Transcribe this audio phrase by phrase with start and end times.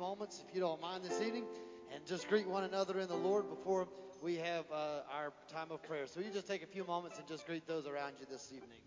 [0.00, 1.44] Moments, if you don't mind, this evening,
[1.94, 3.86] and just greet one another in the Lord before
[4.22, 6.06] we have uh, our time of prayer.
[6.06, 8.78] So you just take a few moments and just greet those around you this evening.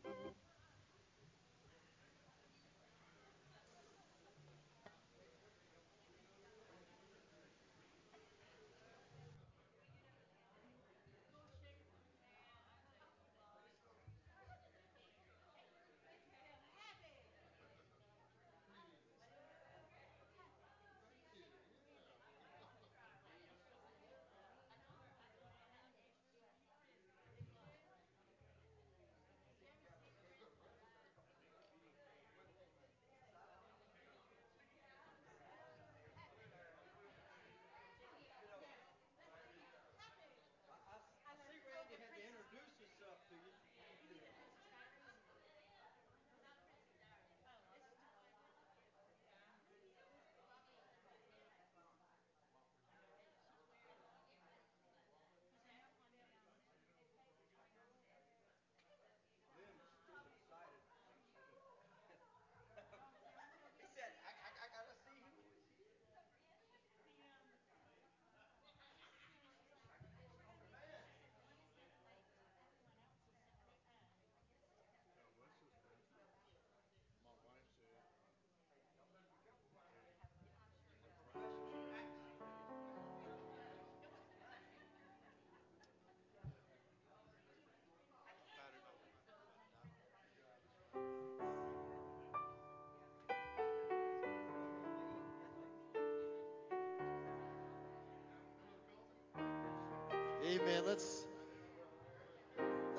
[100.46, 100.84] Amen.
[100.86, 101.26] Let's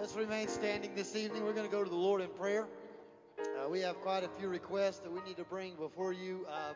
[0.01, 1.45] let's remain standing this evening.
[1.45, 2.67] We're going to go to the Lord in prayer.
[3.39, 6.47] Uh, we have quite a few requests that we need to bring before you.
[6.51, 6.73] Uh,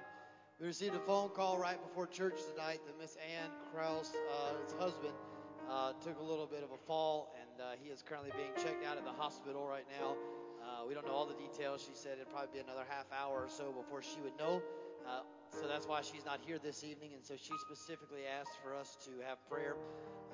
[0.61, 5.15] we received a phone call right before church tonight that Miss Ann Kraus, uh, husband,
[5.71, 8.85] uh, took a little bit of a fall, and uh, he is currently being checked
[8.85, 10.17] out at the hospital right now.
[10.61, 11.81] Uh, we don't know all the details.
[11.81, 14.63] She said it'd probably be another half hour or so before she would know.
[15.51, 18.97] so that's why she's not here this evening, and so she specifically asked for us
[19.05, 19.77] to have prayer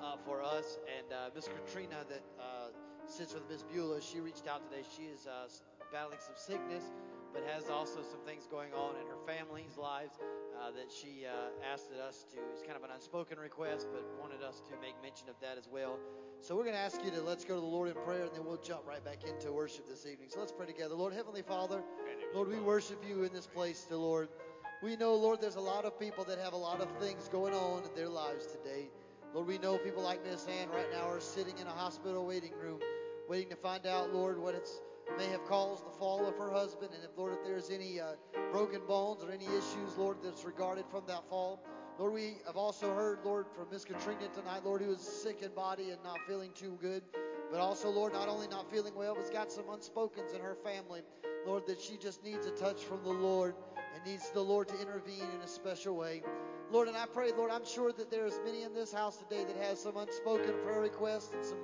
[0.01, 0.79] uh, for us.
[0.85, 2.71] And uh, Miss Katrina, that uh,
[3.07, 4.83] sits with Miss Beulah, she reached out today.
[4.95, 5.47] She is uh,
[5.91, 6.83] battling some sickness,
[7.35, 10.15] but has also some things going on in her family's lives
[10.55, 12.39] uh, that she uh, asked us to.
[12.53, 15.67] It's kind of an unspoken request, but wanted us to make mention of that as
[15.67, 15.99] well.
[16.39, 18.31] So we're going to ask you to let's go to the Lord in prayer, and
[18.33, 20.29] then we'll jump right back into worship this evening.
[20.31, 20.95] So let's pray together.
[20.95, 21.83] Lord, Heavenly Father,
[22.33, 24.29] Lord, we worship you in this place, the Lord.
[24.81, 27.53] We know, Lord, there's a lot of people that have a lot of things going
[27.53, 28.89] on in their lives today.
[29.33, 32.53] Lord, we know people like Miss Ann right now are sitting in a hospital waiting
[32.61, 32.79] room,
[33.27, 34.79] waiting to find out, Lord, what it's
[35.17, 38.13] may have caused the fall of her husband, and if Lord, if there's any uh,
[38.51, 41.63] broken bones or any issues, Lord, that's regarded from that fall.
[41.97, 45.51] Lord, we have also heard, Lord, from Miss Katrina tonight, Lord, who is sick in
[45.51, 47.03] body and not feeling too good.
[47.49, 51.03] But also, Lord, not only not feeling well, but's got some unspokens in her family.
[51.45, 53.55] Lord, that she just needs a touch from the Lord
[53.93, 56.21] and needs the Lord to intervene in a special way.
[56.71, 59.55] Lord, and I pray, Lord, I'm sure that there's many in this house today that
[59.63, 61.59] has some unspoken prayer requests and some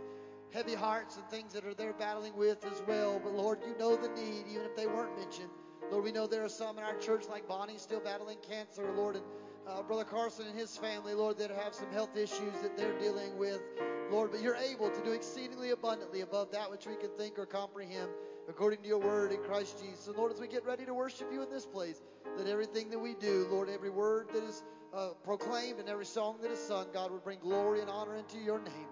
[0.53, 3.19] heavy hearts and things that are they're battling with as well.
[3.23, 5.49] But Lord, you know the need, even if they weren't mentioned.
[5.89, 9.15] Lord, we know there are some in our church, like Bonnie, still battling cancer, Lord,
[9.15, 9.25] and
[9.67, 13.37] uh, Brother Carson and his family, Lord, that have some health issues that they're dealing
[13.37, 13.61] with,
[14.09, 14.31] Lord.
[14.31, 18.09] But you're able to do exceedingly abundantly above that which we can think or comprehend
[18.49, 20.07] according to your word in Christ Jesus.
[20.07, 22.01] And Lord, as we get ready to worship you in this place,
[22.37, 26.37] that everything that we do, Lord, every word that is uh, proclaimed and every song
[26.41, 28.87] that is sung, God, would bring glory and honor into your name.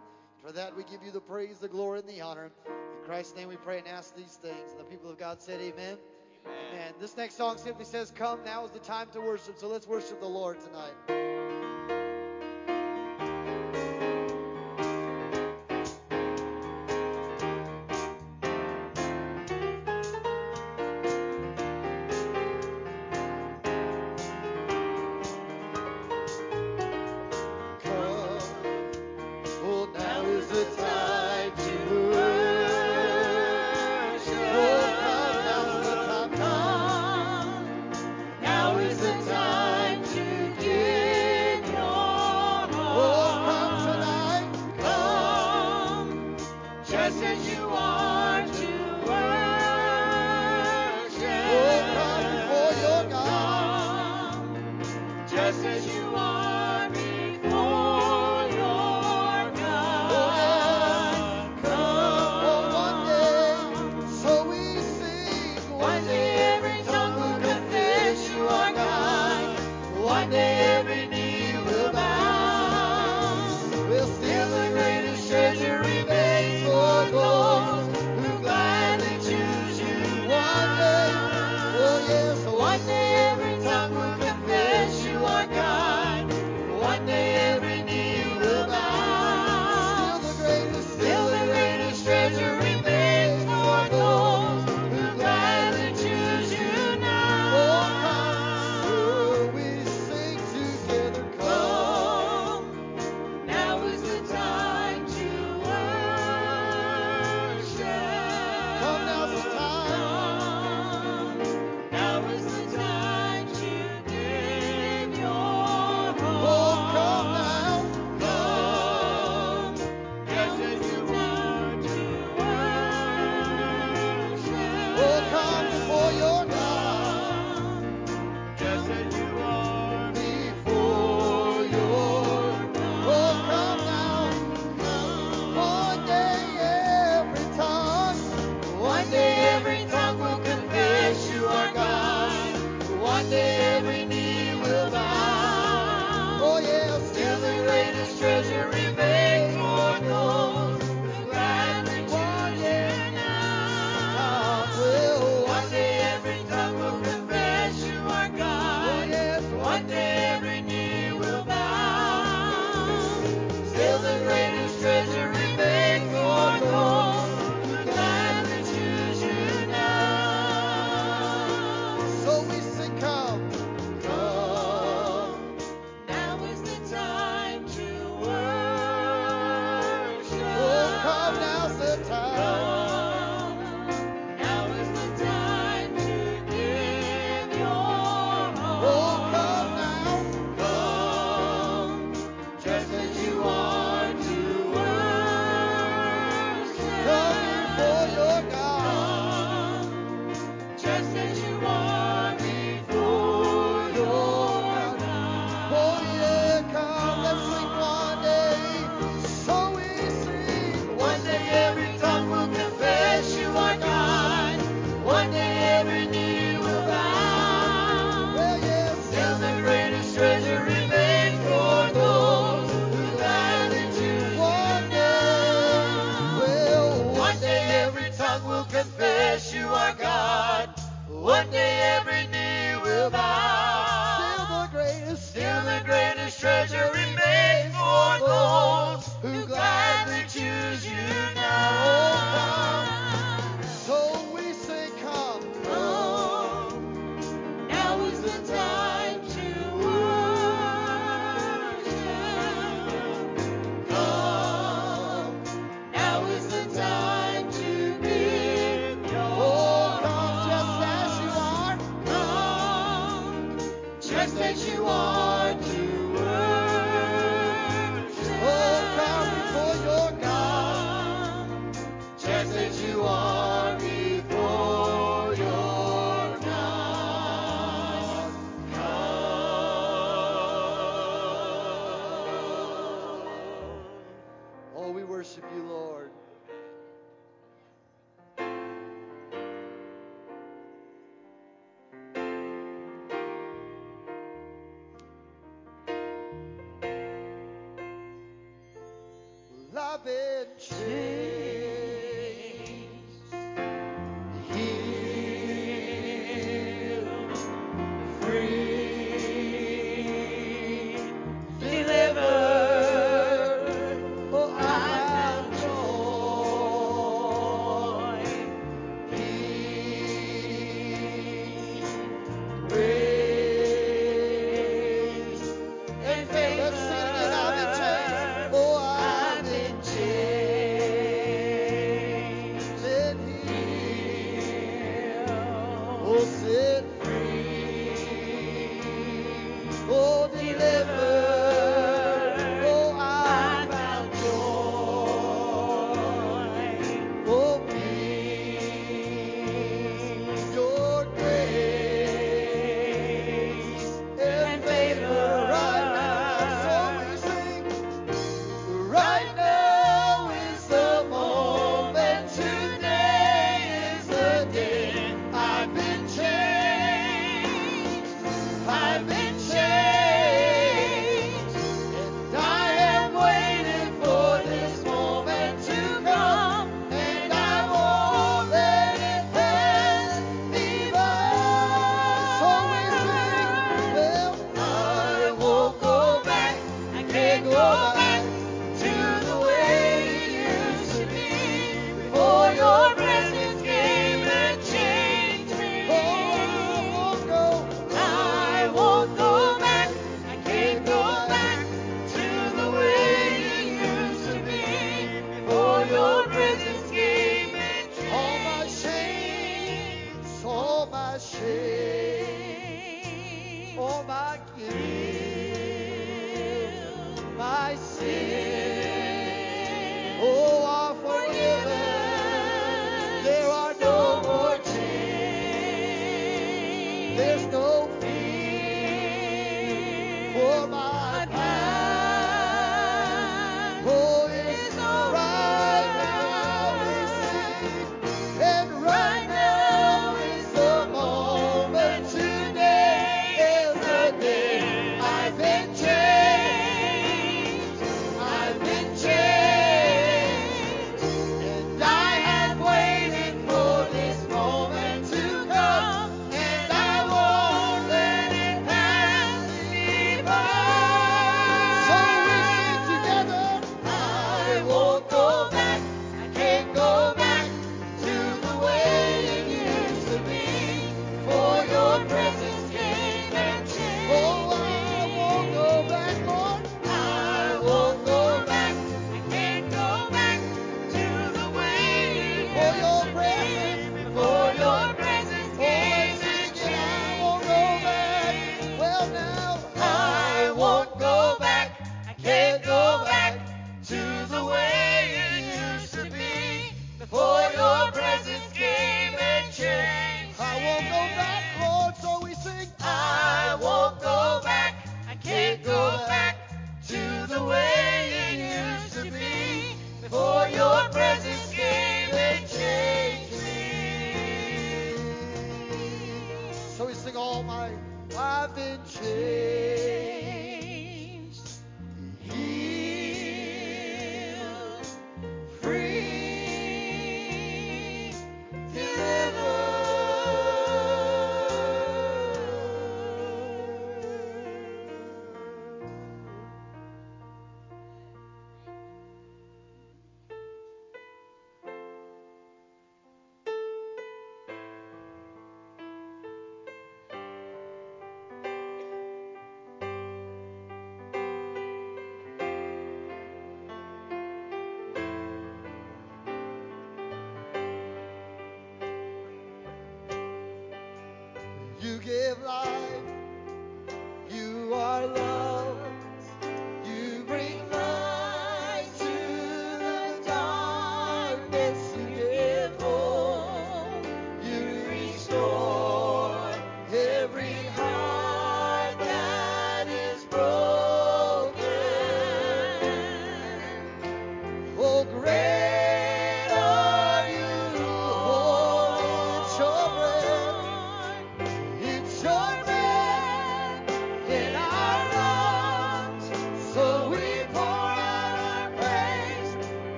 [0.45, 2.51] For that, we give you the praise, the glory, and the honor.
[2.65, 4.71] In Christ's name we pray and ask these things.
[4.71, 5.97] And the people of God said, Amen.
[6.45, 6.57] Amen.
[6.73, 6.93] Amen.
[6.99, 9.57] This next song simply says, Come, now is the time to worship.
[9.57, 11.68] So let's worship the Lord tonight.
[70.19, 70.58] my name.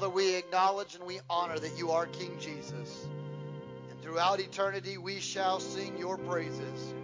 [0.00, 3.06] Father, we acknowledge and we honor that you are King Jesus.
[3.90, 6.94] And throughout eternity, we shall sing your praises.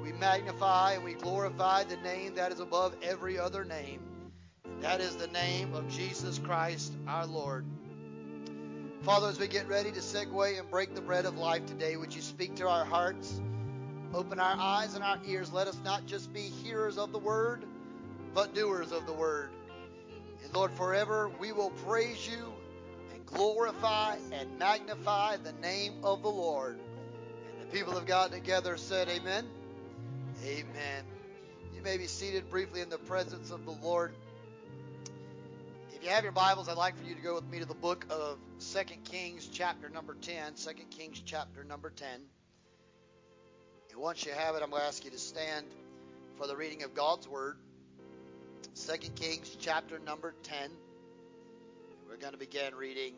[0.00, 4.00] We magnify and we glorify the name that is above every other name.
[4.64, 7.64] And that is the name of Jesus Christ our Lord.
[9.02, 12.14] Father, as we get ready to segue and break the bread of life today, would
[12.14, 13.40] you speak to our hearts?
[14.14, 15.52] Open our eyes and our ears.
[15.52, 17.64] Let us not just be hearers of the word,
[18.32, 19.50] but doers of the word.
[20.52, 22.52] Lord, forever we will praise you
[23.14, 26.78] and glorify and magnify the name of the Lord.
[27.52, 29.46] And the people of God together said, Amen.
[30.44, 31.04] Amen.
[31.74, 34.12] You may be seated briefly in the presence of the Lord.
[35.94, 37.74] If you have your Bibles, I'd like for you to go with me to the
[37.74, 38.38] book of
[38.72, 40.54] 2 Kings, chapter number 10.
[40.54, 42.08] 2 Kings, chapter number 10.
[43.90, 45.66] And once you have it, I'm going to ask you to stand
[46.36, 47.56] for the reading of God's Word.
[48.76, 50.68] Second Kings chapter number 10.
[52.08, 53.14] We're going to begin reading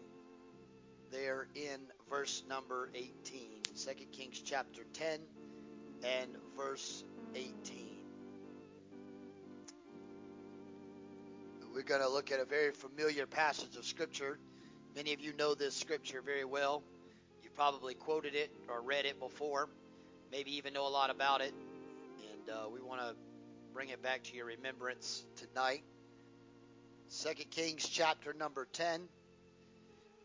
[1.10, 1.80] there in
[2.10, 3.14] verse number 18.
[3.74, 5.18] 2 Kings chapter 10
[6.04, 6.28] and
[6.58, 7.04] verse
[7.34, 7.56] 18.
[11.74, 14.38] We're going to look at a very familiar passage of Scripture.
[14.94, 16.82] Many of you know this Scripture very well.
[17.42, 19.70] You've probably quoted it or read it before,
[20.30, 21.54] maybe even know a lot about it.
[22.30, 23.16] And uh, we want to
[23.76, 25.82] bring it back to your remembrance tonight.
[27.08, 29.02] Second Kings chapter number 10.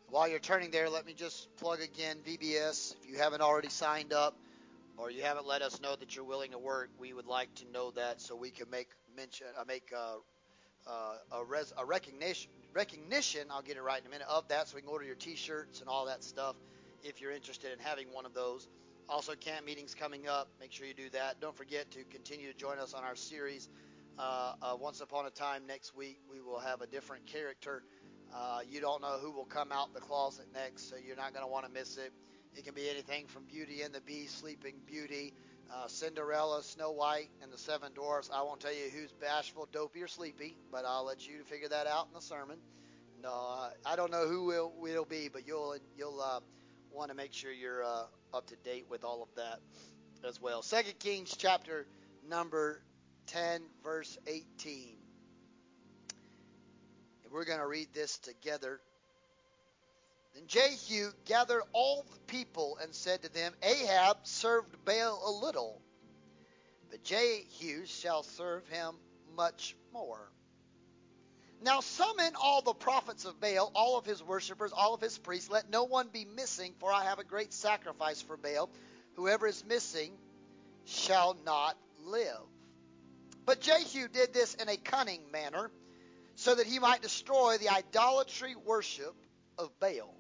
[0.08, 2.96] While you're turning there, let me just plug again VBS.
[2.96, 4.38] If you haven't already signed up
[4.96, 7.70] or you haven't let us know that you're willing to work, we would like to
[7.74, 8.88] know that so we can make
[9.18, 10.16] mention, uh, make uh,
[10.90, 13.48] uh, a, res, a recognition, recognition.
[13.52, 15.82] I'll get it right in a minute of that, so we can order your T-shirts
[15.82, 16.56] and all that stuff
[17.04, 18.70] if you're interested in having one of those.
[19.10, 20.48] Also, camp meetings coming up.
[20.60, 21.42] Make sure you do that.
[21.42, 23.68] Don't forget to continue to join us on our series.
[24.18, 27.84] Uh, uh, Once Upon a Time next week, we will have a different character.
[28.34, 31.46] Uh, you don't know who will come out the closet next, so you're not going
[31.46, 32.14] to want to miss it.
[32.56, 35.34] It can be anything from Beauty and the Beast, Sleeping Beauty,
[35.74, 38.30] uh, Cinderella, Snow White, and the Seven Dwarfs.
[38.34, 41.88] I won't tell you who's bashful, dopey, or sleepy, but I'll let you figure that
[41.88, 42.58] out in the sermon.
[43.22, 46.40] No, I don't know who will will be, but you'll you'll uh,
[46.92, 48.04] want to make sure you're uh,
[48.34, 49.60] up to date with all of that
[50.28, 50.62] as well.
[50.62, 51.86] Second Kings chapter
[52.28, 52.82] number
[53.28, 54.96] 10, verse 18.
[57.24, 58.80] And we're going to read this together.
[60.34, 65.82] Then Jehu gathered all the people and said to them, Ahab served Baal a little,
[66.90, 68.96] but Jehu shall serve him
[69.36, 70.32] much more.
[71.64, 75.50] Now summon all the prophets of Baal, all of his worshippers, all of his priests.
[75.50, 78.70] Let no one be missing, for I have a great sacrifice for Baal.
[79.16, 80.12] Whoever is missing
[80.86, 82.42] shall not live.
[83.46, 85.70] But Jehu did this in a cunning manner,
[86.36, 89.16] so that he might destroy the idolatry worship
[89.60, 90.16] of Baal.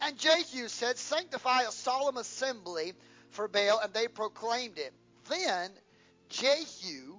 [0.00, 2.94] And Jehu said, Sanctify a solemn assembly
[3.30, 4.94] for Baal, and they proclaimed it.
[5.28, 5.70] Then
[6.28, 7.15] Jehu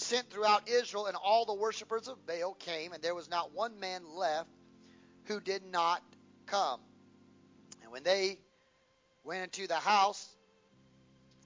[0.00, 3.78] sent throughout Israel, and all the worshippers of Baal came, and there was not one
[3.80, 4.48] man left
[5.24, 6.02] who did not
[6.46, 6.80] come.
[7.82, 8.38] And when they
[9.24, 10.28] went into the house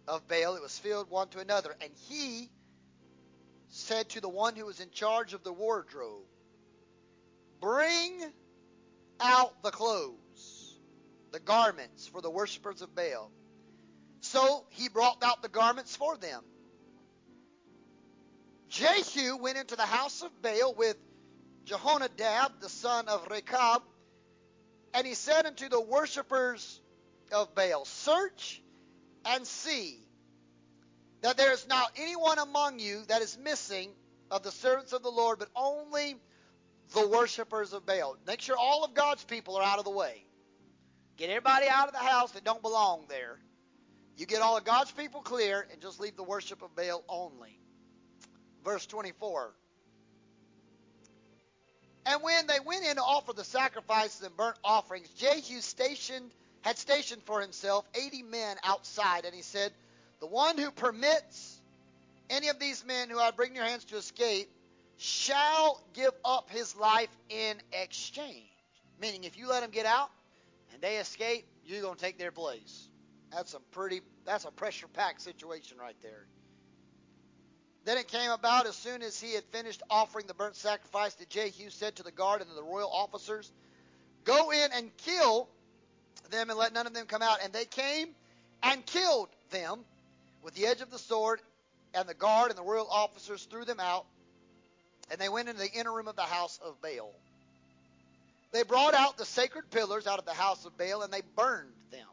[0.07, 1.75] of Baal, it was filled one to another.
[1.81, 2.51] And he
[3.69, 6.25] said to the one who was in charge of the wardrobe,
[7.61, 8.23] Bring
[9.21, 10.79] out the clothes,
[11.33, 13.31] the garments for the worshippers of Baal.
[14.21, 16.43] So he brought out the garments for them.
[18.75, 20.97] Jehu went into the house of Baal with
[21.65, 23.83] Jehonadab, the son of Rechab,
[24.93, 26.81] and he said unto the worshippers
[27.31, 28.61] of Baal, Search
[29.25, 30.01] and see
[31.21, 33.91] that there is not anyone among you that is missing
[34.29, 36.17] of the servants of the Lord, but only
[36.95, 38.17] the worshippers of Baal.
[38.27, 40.25] Make sure all of God's people are out of the way.
[41.17, 43.39] Get everybody out of the house that don't belong there.
[44.17, 47.61] You get all of God's people clear and just leave the worship of Baal only.
[48.65, 49.53] Verse 24.
[52.07, 56.31] And when they went in to offer the sacrifices and burnt offerings, Jehu stationed
[56.65, 59.71] had stationed for himself 80 men outside, and he said,
[60.21, 61.61] The one who permits
[62.31, 64.49] any of these men who I bring in your hands to escape
[64.97, 68.49] shall give up his life in exchange.
[68.99, 70.09] Meaning, if you let them get out
[70.73, 72.89] and they escape, you're going to take their place.
[73.31, 76.27] That's a pretty, that's a pressure packed situation right there.
[77.85, 81.29] Then it came about as soon as he had finished offering the burnt sacrifice that
[81.29, 83.53] Jehu said to the guard and to the royal officers,
[84.25, 85.49] Go in and kill
[86.31, 87.39] them and let none of them come out.
[87.43, 88.09] And they came
[88.63, 89.85] and killed them
[90.43, 91.41] with the edge of the sword,
[91.93, 94.07] and the guard and the royal officers threw them out,
[95.11, 97.13] and they went into the inner room of the house of Baal.
[98.53, 101.73] They brought out the sacred pillars out of the house of Baal, and they burned
[101.91, 102.07] them.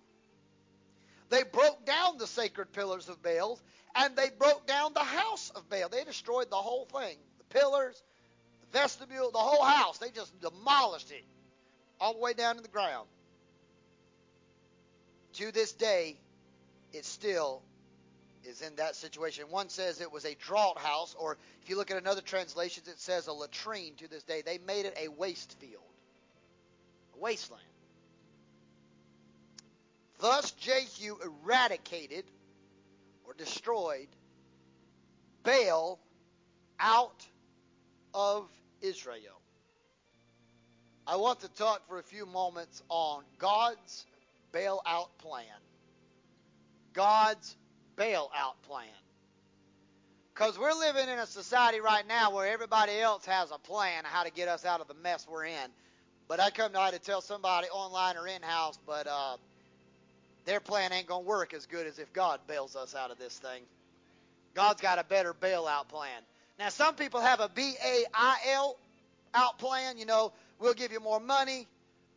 [1.32, 3.60] They broke down the sacred pillars of Baal,
[3.96, 5.90] and they broke down the house of Baal.
[5.90, 8.02] They destroyed the whole thing the pillars,
[8.62, 9.98] the vestibule, the whole house.
[9.98, 11.24] They just demolished it
[12.00, 13.08] all the way down to the ground
[15.34, 16.18] to this day,
[16.94, 17.62] it still
[18.44, 19.46] is in that situation.
[19.50, 23.00] One says it was a draught house, or if you look at another translations, it
[23.00, 24.42] says a latrine to this day.
[24.42, 25.84] They made it a waste field,
[27.16, 27.64] a wasteland.
[30.22, 32.26] Thus, Jehu eradicated
[33.26, 34.08] or destroyed
[35.44, 36.00] Baal
[36.80, 37.26] out
[38.14, 38.48] of
[38.82, 39.42] Israel.
[41.08, 44.06] I want to talk for a few moments on God's
[44.54, 45.46] bailout plan.
[46.94, 47.56] God's
[47.98, 48.86] bailout plan.
[50.36, 54.24] Because we're living in a society right now where everybody else has a plan how
[54.24, 55.72] to get us out of the mess we're in.
[56.28, 59.38] But I come tonight to tell somebody online or in house, but uh,
[60.46, 63.18] their plan ain't going to work as good as if God bails us out of
[63.18, 63.64] this thing.
[64.54, 66.22] God's got a better bailout plan.
[66.60, 68.78] Now, some people have a B A I L
[69.34, 69.98] out plan.
[69.98, 71.68] You know, we'll give you more money,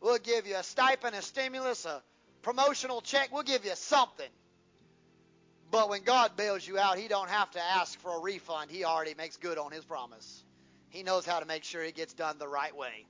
[0.01, 2.01] we'll give you a stipend, a stimulus, a
[2.41, 3.29] promotional check.
[3.31, 4.29] We'll give you something.
[5.71, 8.69] But when God bails you out, He don't have to ask for a refund.
[8.69, 10.43] He already makes good on His promise.
[10.89, 13.05] He knows how to make sure it gets done the right way.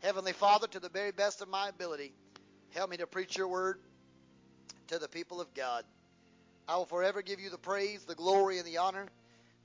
[0.00, 2.12] Heavenly Father, to the very best of my ability,
[2.70, 3.78] help me to preach your word
[4.88, 5.84] to the people of God.
[6.68, 9.06] I will forever give you the praise, the glory, and the honor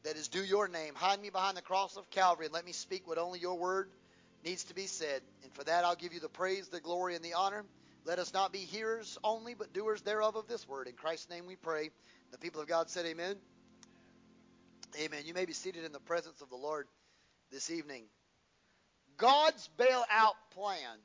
[0.04, 0.94] that is due your name.
[0.96, 3.90] Hide me behind the cross of Calvary and let me speak what only your word
[4.44, 5.22] needs to be said.
[5.44, 7.64] And for that, I'll give you the praise, the glory, and the honor.
[8.06, 10.88] Let us not be hearers only, but doers thereof of this word.
[10.88, 11.92] In Christ's name we pray.
[12.32, 13.36] The people of God said, Amen.
[15.00, 15.24] Amen.
[15.26, 16.88] You may be seated in the presence of the Lord
[17.52, 18.04] this evening.
[19.18, 20.98] God's bailout plan.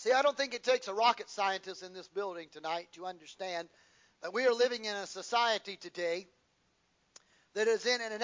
[0.00, 3.68] See, I don't think it takes a rocket scientist in this building tonight to understand
[4.22, 6.26] that we are living in a society today
[7.52, 8.18] that is in an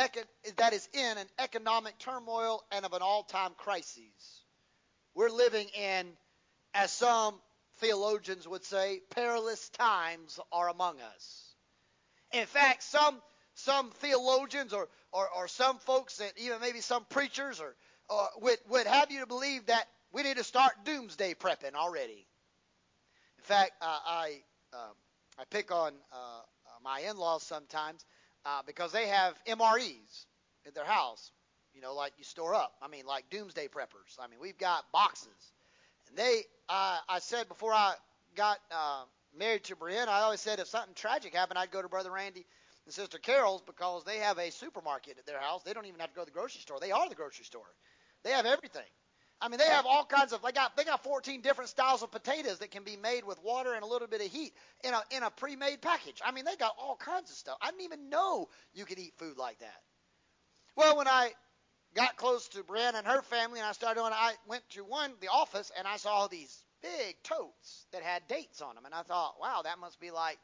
[0.57, 4.43] that is in an economic turmoil and of an all-time crisis.
[5.15, 6.07] We're living in
[6.73, 7.35] as some
[7.81, 11.55] theologians would say, perilous times are among us.
[12.33, 13.21] In fact, some
[13.53, 17.77] some theologians or, or, or some folks that even maybe some preachers or,
[18.09, 22.27] or would, would have you to believe that we need to start doomsday prepping already.
[23.39, 24.43] In fact, uh, I
[24.73, 24.93] uh,
[25.39, 26.41] I pick on uh,
[26.83, 28.05] my in-laws sometimes
[28.45, 30.27] uh, because they have MREs
[30.65, 31.33] in their house.
[31.75, 32.73] You know, like you store up.
[32.81, 34.17] I mean, like doomsday preppers.
[34.19, 35.53] I mean, we've got boxes
[36.09, 37.95] and they, I said before I
[38.35, 39.05] got uh,
[39.37, 42.47] married to Brianna, I always said if something tragic happened, I'd go to Brother Randy
[42.85, 45.63] and Sister Carol's because they have a supermarket at their house.
[45.63, 46.79] They don't even have to go to the grocery store.
[46.81, 47.67] They are the grocery store.
[48.25, 48.83] They have everything.
[49.41, 50.41] I mean, they have all kinds of.
[50.43, 53.75] They got they got 14 different styles of potatoes that can be made with water
[53.75, 56.21] and a little bit of heat in a in a pre-made package.
[56.25, 57.59] I mean, they got all kinds of stuff.
[57.61, 59.83] I didn't even know you could eat food like that.
[60.75, 61.33] Well, when I
[61.95, 65.13] got close to Brianna and her family, and I started doing, I went to one
[65.21, 69.03] the office and I saw these big totes that had dates on them, and I
[69.03, 70.39] thought, wow, that must be like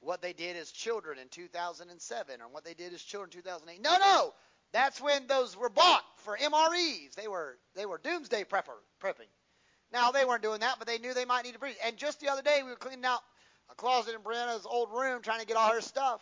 [0.00, 3.82] what they did as children in 2007 or what they did as children in 2008.
[3.82, 4.34] No, no,
[4.72, 7.14] that's when those were bought for MREs.
[7.14, 9.30] They were they were doomsday prepper prepping.
[9.92, 11.76] Now they weren't doing that, but they knew they might need to breathe.
[11.84, 13.20] And just the other day, we were cleaning out
[13.70, 16.20] a closet in Brianna's old room, trying to get all her stuff.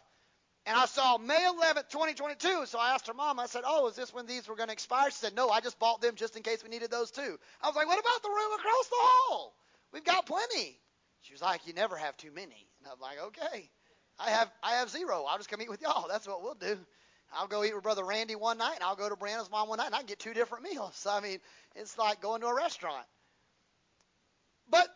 [0.67, 2.67] And I saw May 11th, 2022.
[2.67, 4.73] So I asked her mom, I said, Oh, is this when these were going to
[4.73, 5.11] expire?
[5.11, 7.39] She said, No, I just bought them just in case we needed those too.
[7.63, 9.55] I was like, What about the room across the hall?
[9.93, 10.79] We've got plenty.
[11.23, 12.69] She was like, You never have too many.
[12.81, 13.71] And I'm like, Okay.
[14.19, 15.25] I have I have zero.
[15.29, 16.09] I'll just come eat with y'all.
[16.09, 16.77] That's what we'll do.
[17.33, 19.79] I'll go eat with Brother Randy one night, and I'll go to Brianna's mom one
[19.79, 21.07] night, and I get two different meals.
[21.09, 21.39] I mean,
[21.75, 23.07] it's like going to a restaurant.
[24.71, 24.89] But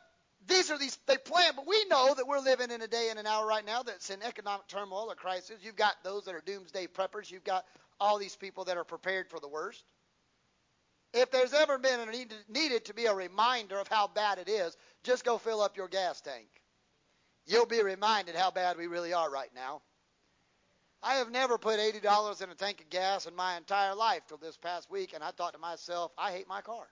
[0.46, 3.18] these are these they plan, but we know that we're living in a day and
[3.18, 5.60] an hour right now that's in economic turmoil or crisis.
[5.62, 7.30] You've got those that are doomsday preppers.
[7.30, 7.64] You've got
[8.00, 9.84] all these people that are prepared for the worst.
[11.14, 14.48] If there's ever been a need, needed to be a reminder of how bad it
[14.48, 16.48] is, just go fill up your gas tank.
[17.46, 19.82] You'll be reminded how bad we really are right now.
[21.02, 24.36] I have never put $80 in a tank of gas in my entire life till
[24.36, 26.86] this past week, and I thought to myself, I hate my car.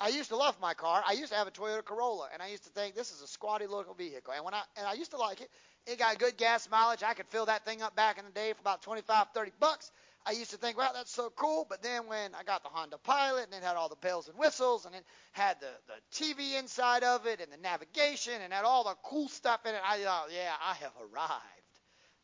[0.00, 1.02] I used to love my car.
[1.06, 3.26] I used to have a Toyota Corolla, and I used to think this is a
[3.26, 4.32] squatty little vehicle.
[4.34, 5.50] And when I and I used to like it.
[5.86, 7.02] It got good gas mileage.
[7.02, 9.90] I could fill that thing up back in the day for about 25, 30 bucks.
[10.26, 11.66] I used to think, well, that's so cool.
[11.68, 14.38] But then when I got the Honda Pilot and it had all the bells and
[14.38, 18.64] whistles and it had the, the TV inside of it and the navigation and had
[18.64, 21.63] all the cool stuff in it, I thought, yeah, I have arrived.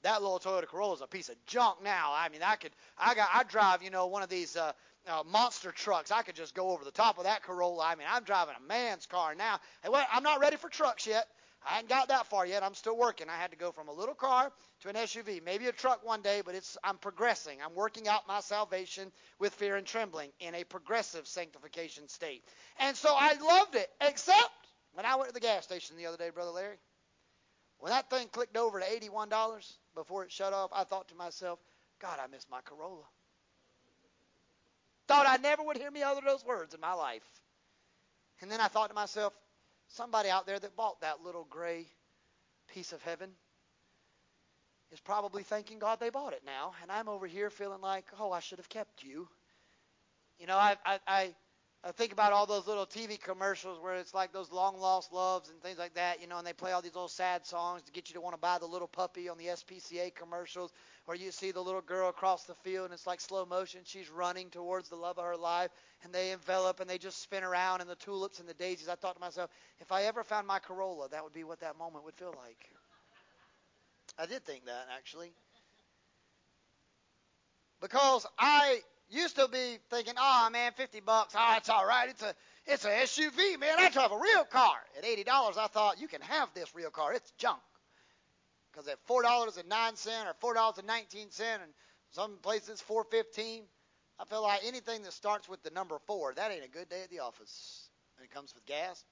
[0.02, 2.12] That little Toyota Corolla is a piece of junk now.
[2.14, 4.72] I mean, I could, I got, I drive, you know, one of these uh,
[5.06, 6.10] uh, monster trucks.
[6.10, 7.84] I could just go over the top of that Corolla.
[7.84, 9.58] I mean, I'm driving a man's car now.
[9.82, 11.26] Hey, well, I'm not ready for trucks yet.
[11.66, 12.62] I hadn't got that far yet.
[12.62, 13.28] I'm still working.
[13.28, 16.22] I had to go from a little car to an SUV, maybe a truck one
[16.22, 17.58] day, but it's I'm progressing.
[17.62, 22.42] I'm working out my salvation with fear and trembling in a progressive sanctification state.
[22.78, 24.38] And so I loved it, except
[24.94, 26.78] when I went to the gas station the other day, brother Larry.
[27.78, 29.30] When that thing clicked over to $81
[29.94, 31.58] before it shut off, I thought to myself,
[32.00, 33.04] God, I miss my Corolla.
[35.08, 37.24] Thought I never would hear me utter those words in my life.
[38.40, 39.32] And then I thought to myself,
[39.88, 41.86] somebody out there that bought that little gray
[42.72, 43.30] piece of heaven
[44.92, 48.32] is probably thanking God they bought it now, and I'm over here feeling like, oh,
[48.32, 49.28] I should have kept you.
[50.38, 51.34] You know, I I I,
[51.82, 55.48] I think about all those little TV commercials where it's like those long lost loves
[55.48, 57.92] and things like that, you know, and they play all these little sad songs to
[57.92, 60.74] get you to want to buy the little puppy on the SPCA commercials,
[61.06, 64.10] or you see the little girl across the field and it's like slow motion, she's
[64.10, 65.70] running towards the love of her life,
[66.04, 68.88] and they envelop and they just spin around in the tulips and the daisies.
[68.90, 69.48] I thought to myself,
[69.80, 72.68] if I ever found my Corolla, that would be what that moment would feel like.
[74.18, 75.32] I did think that actually.
[77.80, 78.80] Because I
[79.10, 82.08] used to be thinking, oh man, 50 bucks, oh, it's all right.
[82.08, 82.34] It's a
[82.66, 83.74] it's a SUV, man.
[83.78, 84.76] I drive a real car.
[84.96, 87.12] At $80, I thought you can have this real car.
[87.12, 87.60] It's junk.
[88.70, 89.56] Because at $4.09
[90.42, 91.72] or $4.19 and
[92.12, 93.62] some places 4.15,
[94.20, 97.02] I feel like anything that starts with the number four, that ain't a good day
[97.02, 99.04] at the office when it comes with gas.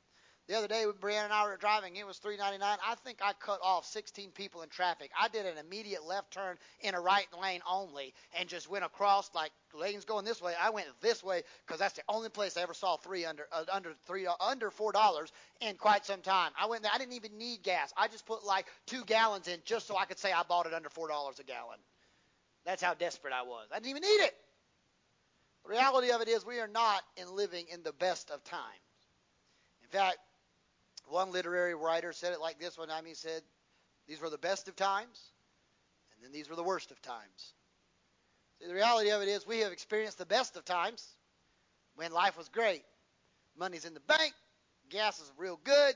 [0.49, 2.63] The other day when Brianna and I were driving, it was 3.99.
[2.63, 5.11] I think I cut off 16 people in traffic.
[5.21, 9.31] I did an immediate left turn in a right lane only and just went across
[9.35, 10.55] like lanes going this way.
[10.59, 13.65] I went this way because that's the only place I ever saw three under uh,
[13.71, 15.31] under three uh, under four dollars
[15.61, 16.53] in quite some time.
[16.59, 16.93] I went there.
[16.95, 17.93] I didn't even need gas.
[17.95, 20.73] I just put like two gallons in just so I could say I bought it
[20.73, 21.79] under four dollars a gallon.
[22.65, 23.67] That's how desperate I was.
[23.71, 24.35] I didn't even need it.
[25.65, 28.63] The reality of it is we are not in living in the best of times.
[29.83, 30.19] In fact,
[31.11, 33.05] one literary writer said it like this one time.
[33.05, 33.43] He said,
[34.07, 35.33] These were the best of times,
[36.15, 37.55] and then these were the worst of times.
[38.61, 41.07] See, the reality of it is we have experienced the best of times
[41.97, 42.83] when life was great.
[43.57, 44.33] Money's in the bank,
[44.89, 45.95] gas is real good.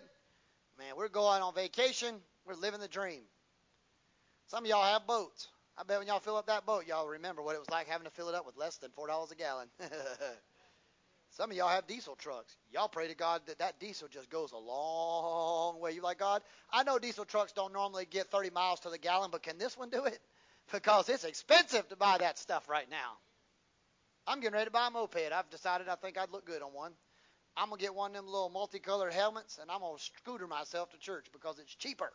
[0.78, 3.22] Man, we're going on vacation, we're living the dream.
[4.46, 5.48] Some of y'all have boats.
[5.78, 8.04] I bet when y'all fill up that boat, y'all remember what it was like having
[8.04, 9.68] to fill it up with less than $4 a gallon.
[11.32, 12.54] Some of y'all have diesel trucks.
[12.70, 15.92] Y'all pray to God that that diesel just goes a long way.
[15.92, 16.42] You like God?
[16.70, 19.76] I know diesel trucks don't normally get 30 miles to the gallon, but can this
[19.76, 20.18] one do it?
[20.70, 23.18] Because it's expensive to buy that stuff right now.
[24.28, 25.32] I'm getting ready to buy a moped.
[25.32, 26.92] I've decided I think I'd look good on one.
[27.56, 30.98] I'm gonna get one of them little multicolored helmets, and I'm gonna scooter myself to
[30.98, 32.12] church because it's cheaper.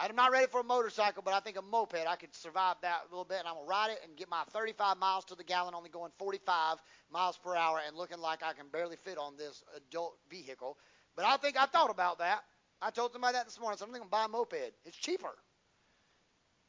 [0.00, 3.00] I'm not ready for a motorcycle, but I think a moped, I could survive that
[3.08, 5.34] a little bit, and I'm going to ride it and get my 35 miles to
[5.34, 6.78] the gallon, only going 45
[7.10, 10.76] miles per hour, and looking like I can barely fit on this adult vehicle.
[11.16, 12.44] But I think I thought about that.
[12.80, 13.76] I told somebody that this morning.
[13.76, 14.72] So I'm going to buy a moped.
[14.84, 15.34] It's cheaper.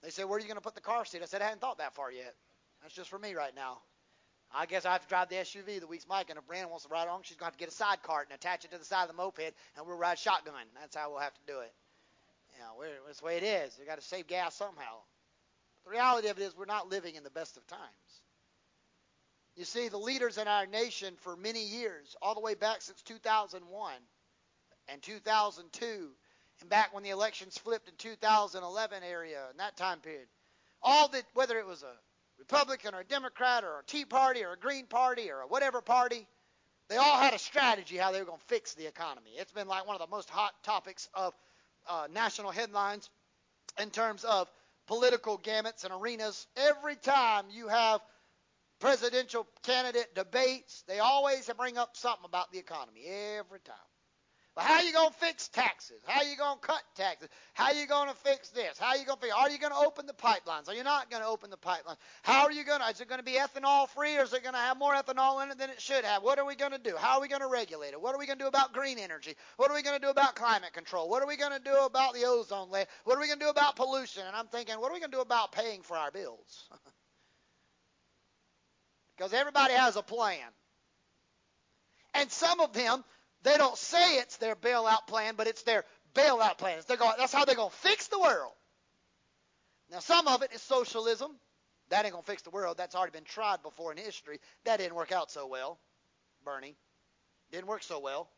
[0.02, 1.22] They said, where are you going to put the car seat?
[1.22, 2.34] I said, I hadn't thought that far yet.
[2.82, 3.80] That's just for me right now.
[4.52, 6.86] I guess I have to drive the SUV the week's Mike, and if Brandon wants
[6.86, 8.72] to ride along, she's going to have to get a side cart and attach it
[8.72, 10.56] to the side of the moped, and we'll ride shotgun.
[10.80, 11.72] That's how we'll have to do it.
[12.60, 13.78] You know, that's the way it is.
[13.80, 14.98] We got to save gas somehow.
[15.86, 17.82] The reality of it is we're not living in the best of times.
[19.56, 23.02] You see, the leaders in our nation for many years, all the way back since
[23.04, 23.94] 2001
[24.90, 26.10] and 2002,
[26.60, 30.28] and back when the elections flipped in 2011 area, in that time period,
[30.82, 31.94] all that, whether it was a
[32.40, 35.82] Republican or a Democrat or a Tea Party or a Green Party or a whatever
[35.82, 36.28] party,
[36.90, 39.32] they all had a strategy how they were going to fix the economy.
[39.38, 41.34] It's been like one of the most hot topics of
[41.90, 43.10] uh, national headlines
[43.82, 44.50] in terms of
[44.88, 46.48] political gamuts and arenas.
[46.58, 48.02] Every time you have
[48.80, 53.06] presidential candidate debates, they always bring up something about the economy.
[53.06, 53.76] Every time.
[54.60, 56.02] But how are you going to fix taxes?
[56.06, 57.30] How are you going to cut taxes?
[57.54, 58.78] How are you going to fix this?
[58.78, 60.68] How are you going to fix Are you going to open the pipelines?
[60.68, 61.96] Are you not going to open the pipelines?
[62.24, 64.44] How are you going to Is it going to be ethanol free or is it
[64.44, 66.24] going to have more ethanol in it than it should have?
[66.24, 66.98] What are we going to do?
[66.98, 68.02] How are we going to regulate it?
[68.02, 69.34] What are we going to do about green energy?
[69.56, 71.08] What are we going to do about climate control?
[71.08, 72.88] What are we going to do about the ozone layer?
[73.06, 74.24] What are we going to do about pollution?
[74.28, 76.68] And I'm thinking, what are we going to do about paying for our bills?
[79.16, 80.52] because everybody has a plan.
[82.14, 83.06] And some of them
[83.44, 86.80] they don't say it's their bailout plan, but it's their bailout plan.
[86.88, 88.52] They're going, that's how they're going to fix the world.
[89.92, 91.32] Now, some of it is socialism.
[91.90, 92.78] That ain't going to fix the world.
[92.78, 94.40] That's already been tried before in history.
[94.66, 95.80] That didn't work out so well.
[96.46, 96.76] Bernie.
[97.52, 98.30] Didn't work so well.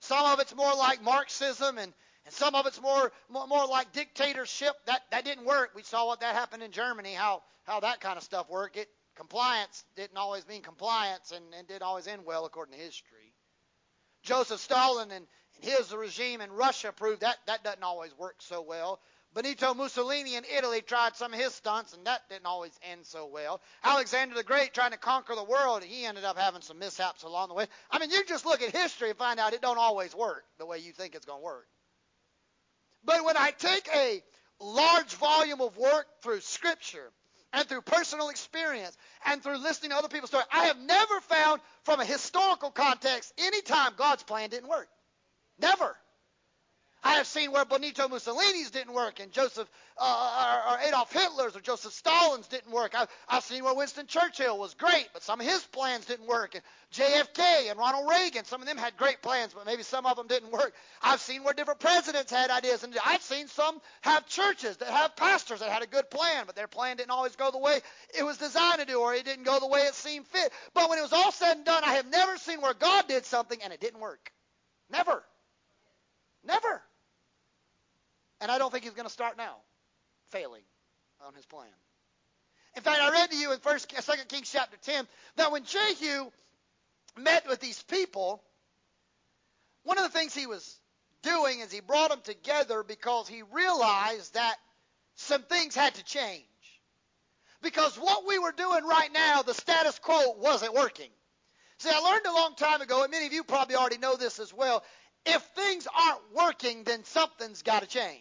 [0.00, 1.94] Some of it's more like Marxism, and,
[2.26, 4.74] and some of it's more, more, more like dictatorship.
[4.86, 5.70] That, that didn't work.
[5.74, 8.76] We saw what that happened in Germany, how, how that kind of stuff worked.
[8.76, 13.23] It, compliance didn't always mean compliance and, and didn't always end well according to history.
[14.24, 15.26] Joseph Stalin and, and
[15.60, 19.00] his regime in Russia proved that that doesn't always work so well.
[19.34, 23.26] Benito Mussolini in Italy tried some of his stunts, and that didn't always end so
[23.26, 23.60] well.
[23.82, 27.48] Alexander the Great trying to conquer the world, he ended up having some mishaps along
[27.48, 27.66] the way.
[27.90, 30.66] I mean, you just look at history and find out it don't always work the
[30.66, 31.66] way you think it's going to work.
[33.04, 34.22] But when I take a
[34.60, 37.10] large volume of work through Scripture
[37.54, 38.96] and through personal experience
[39.26, 43.32] and through listening to other people's stories, I have never found from a historical context
[43.38, 44.88] any time God's plan didn't work.
[45.58, 45.96] Never.
[47.04, 51.54] I have seen where Benito Mussolini's didn't work, and Joseph uh, or, or, Adolf Hitler's
[51.54, 52.94] or Joseph Stalin's didn't work.
[52.98, 56.54] I've, I've seen where Winston Churchill was great, but some of his plans didn't work.
[56.54, 60.16] And JFK and Ronald Reagan, some of them had great plans, but maybe some of
[60.16, 60.72] them didn't work.
[61.02, 65.14] I've seen where different presidents had ideas, and I've seen some have churches that have
[65.14, 67.80] pastors that had a good plan, but their plan didn't always go the way
[68.18, 70.50] it was designed to do, or it didn't go the way it seemed fit.
[70.72, 73.26] But when it was all said and done, I have never seen where God did
[73.26, 74.32] something and it didn't work.
[74.90, 75.22] Never.
[76.44, 76.82] Never.
[78.44, 79.56] And I don't think he's going to start now
[80.28, 80.60] failing
[81.26, 81.64] on his plan.
[82.76, 85.64] In fact, I read to you in First, uh, Second Kings chapter 10 that when
[85.64, 86.30] Jehu
[87.16, 88.42] met with these people,
[89.84, 90.78] one of the things he was
[91.22, 94.56] doing is he brought them together because he realized that
[95.14, 96.44] some things had to change.
[97.62, 101.08] Because what we were doing right now, the status quo wasn't working.
[101.78, 104.38] See, I learned a long time ago, and many of you probably already know this
[104.38, 104.84] as well.
[105.24, 108.20] If things aren't working, then something's got to change.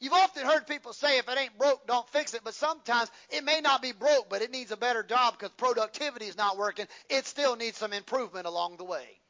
[0.00, 2.42] You've often heard people say if it ain't broke, don't fix it.
[2.44, 6.26] But sometimes it may not be broke, but it needs a better job because productivity
[6.26, 6.86] is not working.
[7.08, 9.20] It still needs some improvement along the way.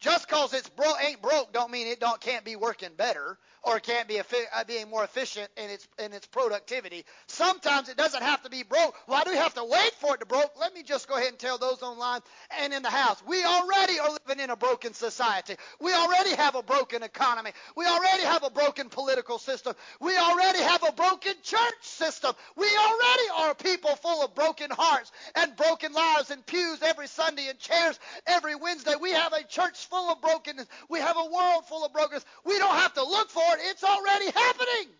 [0.00, 3.80] Just because it's bro- ain't broke don't mean it don't can't be working better or
[3.80, 7.04] can't be uh, being more efficient in its in its productivity.
[7.26, 8.94] Sometimes it doesn't have to be broke.
[9.06, 10.52] Why do we have to wait for it to broke?
[10.60, 12.20] Let me just go ahead and tell those online
[12.60, 13.22] and in the house.
[13.26, 15.56] We already are living in a broken society.
[15.80, 17.50] We already have a broken economy.
[17.76, 19.74] We already have a broken political system.
[20.00, 22.34] We already have a broken church system.
[22.56, 27.48] We already are people full of broken hearts and broken lives and pews every Sunday
[27.48, 28.94] and chairs every Wednesday.
[29.00, 30.66] We have a church full of brokenness.
[30.88, 32.24] We have a world full of brokenness.
[32.44, 33.60] We don't have to look for it.
[33.62, 34.92] It's already happening.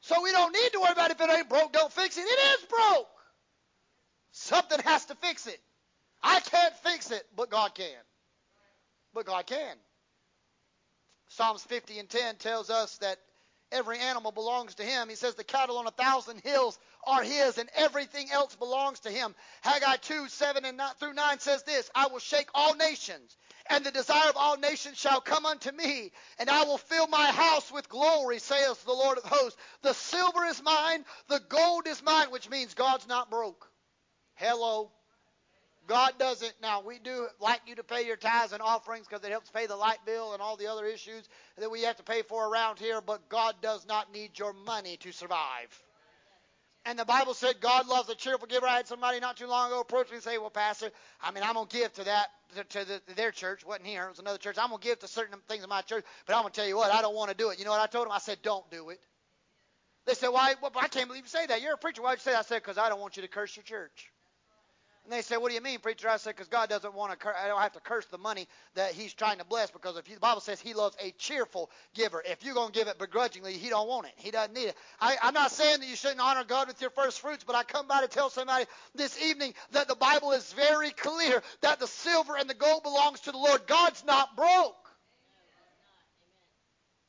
[0.00, 1.20] So we don't need to worry about it.
[1.20, 2.22] if it ain't broke, don't fix it.
[2.22, 3.08] It is broke.
[4.32, 5.60] Something has to fix it.
[6.22, 7.86] I can't fix it, but God can.
[9.14, 9.76] But God can.
[11.28, 13.18] Psalms 50 and 10 tells us that
[13.72, 15.08] every animal belongs to him.
[15.08, 19.10] He says the cattle on a thousand hills are his and everything else belongs to
[19.10, 19.34] him.
[19.62, 23.36] Haggai 2, 7 and 9 through 9 says this, I will shake all nations
[23.70, 27.26] and the desire of all nations shall come unto me, and I will fill my
[27.26, 29.58] house with glory, saith the Lord of hosts.
[29.82, 33.70] The silver is mine, the gold is mine, which means God's not broke.
[34.34, 34.92] Hello.
[35.86, 36.54] God doesn't.
[36.62, 39.66] Now, we do like you to pay your tithes and offerings because it helps pay
[39.66, 41.28] the light bill and all the other issues
[41.58, 44.96] that we have to pay for around here, but God does not need your money
[44.98, 45.82] to survive.
[46.86, 48.66] And the Bible said God loves a cheerful giver.
[48.66, 50.90] I had somebody not too long ago approach me and say, "Well, Pastor,
[51.22, 53.64] I mean, I'm gonna give to that to, to the, their church.
[53.64, 54.04] wasn't here.
[54.04, 54.56] It was another church.
[54.58, 56.92] I'm gonna give to certain things in my church, but I'm gonna tell you what,
[56.92, 57.58] I don't want to do it.
[57.58, 58.12] You know what I told them?
[58.12, 59.00] I said, "Don't do it."
[60.04, 60.56] They said, "Why?
[60.60, 61.62] Well, I can't believe you say that.
[61.62, 62.02] You're a preacher.
[62.02, 64.12] Why'd you say that?" I said, "Because I don't want you to curse your church."
[65.04, 67.18] And they said, "What do you mean, preacher?" I said, "Because God doesn't want to.
[67.18, 69.70] Cur- I don't have to curse the money that He's trying to bless.
[69.70, 72.22] Because if you, the Bible says He loves a cheerful giver.
[72.24, 74.14] If you're going to give it begrudgingly, He don't want it.
[74.16, 74.76] He doesn't need it.
[75.00, 77.64] I, I'm not saying that you shouldn't honor God with your first fruits, but I
[77.64, 81.86] come by to tell somebody this evening that the Bible is very clear that the
[81.86, 83.66] silver and the gold belongs to the Lord.
[83.66, 84.76] God's not broke.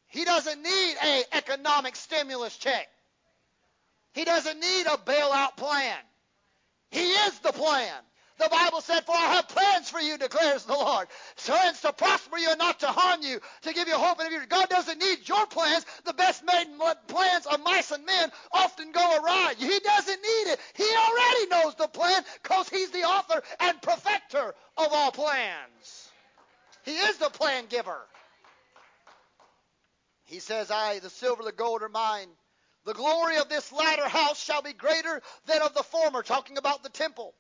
[0.07, 2.87] He doesn't need a economic stimulus check.
[4.13, 5.97] He doesn't need a bailout plan.
[6.95, 7.93] He is the plan.
[8.37, 11.09] The Bible said, For I have plans for you, declares the Lord.
[11.35, 14.31] Plans to prosper you and not to harm you, to give you hope and a
[14.31, 14.45] future.
[14.47, 15.85] God doesn't need your plans.
[16.05, 16.67] The best made
[17.07, 19.55] plans of mice and men often go awry.
[19.57, 20.59] He doesn't need it.
[20.75, 26.09] He already knows the plan because He's the author and perfecter of all plans.
[26.85, 27.99] He is the plan giver.
[30.23, 32.29] He says, I, the silver, the gold are mine.
[32.85, 36.83] The glory of this latter house shall be greater than of the former, talking about
[36.83, 37.33] the temple.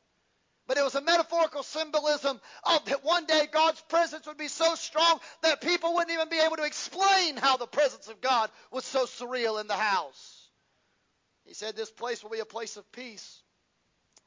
[0.67, 4.73] But it was a metaphorical symbolism of that one day God's presence would be so
[4.73, 8.83] strong that people wouldn't even be able to explain how the presence of God was
[8.83, 10.49] so surreal in the house.
[11.45, 13.43] He said, This place will be a place of peace,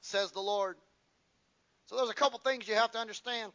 [0.01, 0.77] says the Lord.
[1.87, 3.51] So there's a couple things you have to understand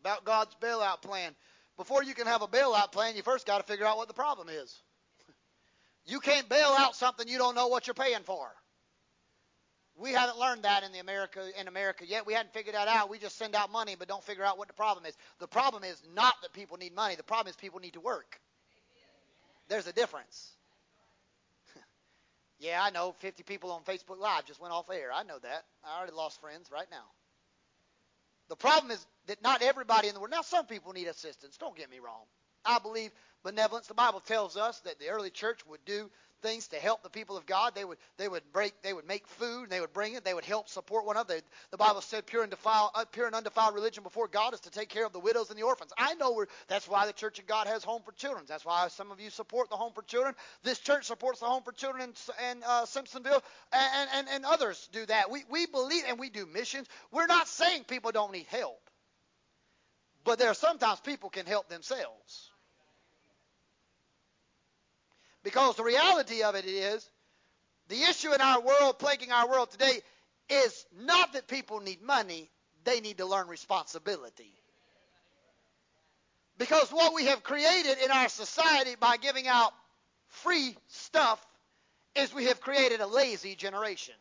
[0.00, 1.34] about God's bailout plan.
[1.76, 4.14] Before you can have a bailout plan, you first got to figure out what the
[4.14, 4.80] problem is.
[6.06, 8.48] You can't bail out something you don't know what you're paying for.
[9.96, 12.26] We haven't learned that in the America in America yet.
[12.26, 13.08] We hadn't figured that out.
[13.08, 15.16] We just send out money but don't figure out what the problem is.
[15.38, 17.14] The problem is not that people need money.
[17.14, 18.40] The problem is people need to work.
[19.68, 20.50] There's a difference.
[22.58, 25.10] yeah, I know 50 people on Facebook Live just went off air.
[25.14, 25.64] I know that.
[25.84, 27.04] I already lost friends right now.
[28.48, 30.32] The problem is that not everybody in the world.
[30.32, 31.56] Now some people need assistance.
[31.56, 32.24] Don't get me wrong.
[32.64, 33.10] I believe
[33.44, 33.86] benevolence.
[33.86, 36.10] The Bible tells us that the early church would do
[36.44, 37.74] things to help the people of God.
[37.74, 39.64] They would they would break they would make food.
[39.64, 40.24] and They would bring it.
[40.24, 41.40] They would help support one another.
[41.70, 44.70] The Bible said pure and defile uh, pure and undefiled religion before God is to
[44.70, 45.92] take care of the widows and the orphans.
[45.96, 48.44] I know that's why the Church of God has Home for Children.
[48.46, 50.34] That's why some of you support the Home for Children.
[50.62, 53.42] This church supports the Home for Children in, in uh, Simpsonville,
[53.72, 55.30] and, and and others do that.
[55.30, 56.86] We we believe and we do missions.
[57.10, 58.80] We're not saying people don't need help,
[60.24, 62.50] but there are sometimes people can help themselves.
[65.44, 67.08] Because the reality of it is,
[67.88, 70.00] the issue in our world, plaguing our world today,
[70.48, 72.50] is not that people need money,
[72.84, 74.50] they need to learn responsibility.
[76.56, 79.72] Because what we have created in our society by giving out
[80.28, 81.44] free stuff
[82.14, 84.14] is we have created a lazy generation.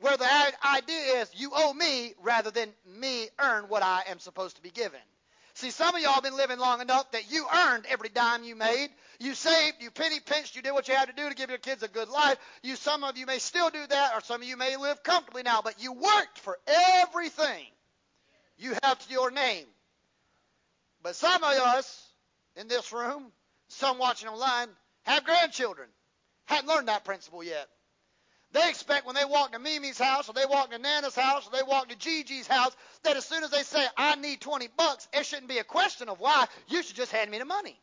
[0.00, 0.28] Where the
[0.66, 4.70] idea is you owe me rather than me earn what I am supposed to be
[4.70, 5.00] given.
[5.56, 8.54] See, some of y'all have been living long enough that you earned every dime you
[8.54, 8.90] made.
[9.18, 11.58] You saved, you penny pinched, you did what you had to do to give your
[11.58, 12.36] kids a good life.
[12.62, 15.42] You, some of you may still do that, or some of you may live comfortably
[15.44, 16.58] now, but you worked for
[17.00, 17.64] everything
[18.58, 19.64] you have to your name.
[21.02, 22.06] But some of us
[22.56, 23.32] in this room,
[23.68, 24.68] some watching online,
[25.04, 25.88] have grandchildren.
[26.44, 27.66] Hadn't learned that principle yet.
[28.52, 31.50] They expect when they walk to Mimi's house or they walk to Nana's house or
[31.50, 35.08] they walk to Gigi's house that as soon as they say, I need 20 bucks,
[35.12, 36.46] it shouldn't be a question of why.
[36.68, 37.78] You should just hand me the money.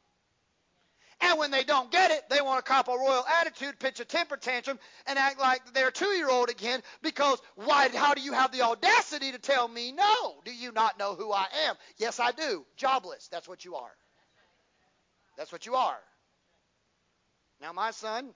[1.21, 4.05] And when they don't get it, they want to cop a royal attitude, pitch a
[4.05, 8.51] temper tantrum, and act like they're a two-year-old again because why, how do you have
[8.51, 10.35] the audacity to tell me no?
[10.43, 11.75] Do you not know who I am?
[11.97, 12.65] Yes, I do.
[12.75, 13.27] Jobless.
[13.29, 13.91] That's what you are.
[15.37, 15.99] That's what you are.
[17.61, 18.33] Now, my son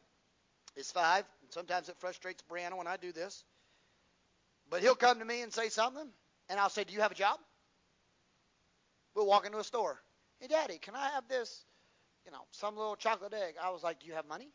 [0.78, 1.26] is five.
[1.48, 3.46] And sometimes it frustrates Brianna when I do this.
[4.70, 6.10] But he'll come to me and say something,
[6.50, 7.40] and I'll say, Do you have a job?
[9.16, 9.98] We'll walk into a store.
[10.42, 11.64] Hey, Daddy, can I have this,
[12.26, 13.54] you know, some little chocolate egg?
[13.64, 14.50] I was like, Do you have money?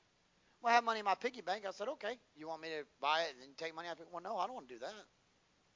[0.61, 1.65] Well, I have money in my piggy bank.
[1.67, 2.19] I said, Okay.
[2.37, 4.07] You want me to buy it and take money out of?
[4.13, 4.93] Well, no, I don't want to do that.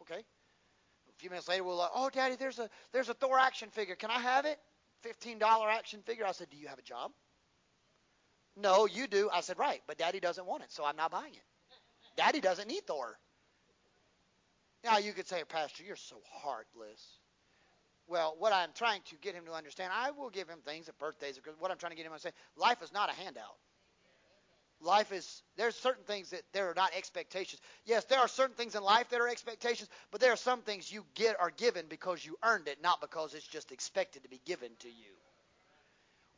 [0.03, 0.21] Okay.
[0.21, 3.95] A few minutes later, we're like, Oh, Daddy, there's a there's a Thor action figure.
[3.97, 4.59] Can I have it?
[5.03, 5.41] $15
[5.71, 6.27] action figure.
[6.27, 7.11] I said, Do you have a job?
[8.57, 9.31] No, you do.
[9.33, 11.45] I said, Right, but Daddy doesn't want it, so I'm not buying it.
[12.17, 13.19] Daddy doesn't need Thor.
[14.85, 17.19] Now you could say, Pastor, you're so heartless.
[18.09, 20.99] well, what I'm trying to get him to understand, I will give him things at
[20.99, 21.41] birthdays.
[21.59, 23.57] What I'm trying to get him to understand, life is not a handout.
[24.81, 27.63] Life is there's certain things that there are not expectations.
[27.87, 30.93] Yes, there are certain things in life that are expectations, but there are some things
[30.93, 34.41] you get are given because you earned it, not because it's just expected to be
[34.45, 35.15] given to you.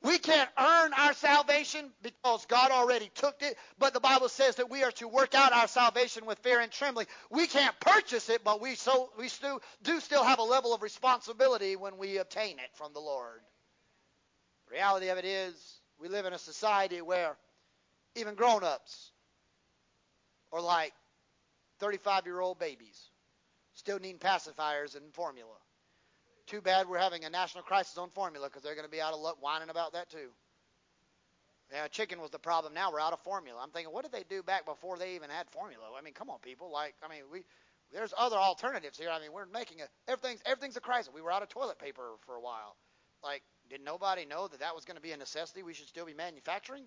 [0.02, 4.70] We can't earn our salvation because God already took it, but the Bible says that
[4.70, 7.08] we are to work out our salvation with fear and trembling.
[7.30, 10.82] We can't purchase it, but we so we still do still have a level of
[10.82, 13.40] responsibility when we obtain it from the Lord.
[14.68, 17.36] The reality of it is we live in a society where
[18.14, 19.10] even grown-ups
[20.52, 20.92] are like
[21.80, 23.10] 35-year-old babies,
[23.74, 25.54] still needing pacifiers and formula.
[26.48, 29.12] Too bad we're having a national crisis on formula because they're going to be out
[29.12, 30.30] of luck whining about that too.
[31.70, 32.72] Yeah, chicken was the problem.
[32.72, 33.60] Now we're out of formula.
[33.62, 35.84] I'm thinking, what did they do back before they even had formula?
[35.98, 36.72] I mean, come on, people.
[36.72, 37.44] Like, I mean, we
[37.92, 39.10] there's other alternatives here.
[39.10, 41.12] I mean, we're making a everything's everything's a crisis.
[41.14, 42.76] We were out of toilet paper for a while.
[43.22, 45.62] Like, did nobody know that that was going to be a necessity?
[45.62, 46.84] We should still be manufacturing.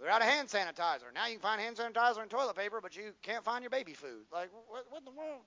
[0.00, 1.12] We're out of hand sanitizer.
[1.14, 3.92] Now you can find hand sanitizer and toilet paper, but you can't find your baby
[3.92, 4.24] food.
[4.32, 5.42] Like, what, what in the world?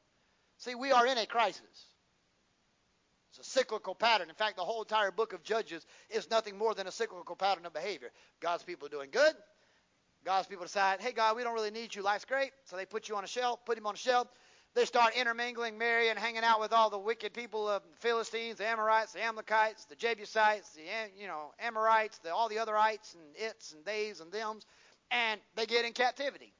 [0.58, 1.95] See, we are in a crisis.
[3.38, 4.30] It's a cyclical pattern.
[4.30, 7.66] In fact, the whole entire book of Judges is nothing more than a cyclical pattern
[7.66, 8.10] of behavior.
[8.40, 9.34] God's people are doing good.
[10.24, 12.02] God's people decide, hey, God, we don't really need you.
[12.02, 12.52] Life's great.
[12.64, 14.28] So they put you on a shelf, put him on a shelf.
[14.74, 18.68] They start intermingling, marrying, hanging out with all the wicked people of the Philistines, the
[18.68, 20.82] Amorites, the Amalekites, the Jebusites, the
[21.18, 24.66] you know Amorites, the, all the otherites and its and theys and thems,
[25.12, 26.54] and they get in captivity.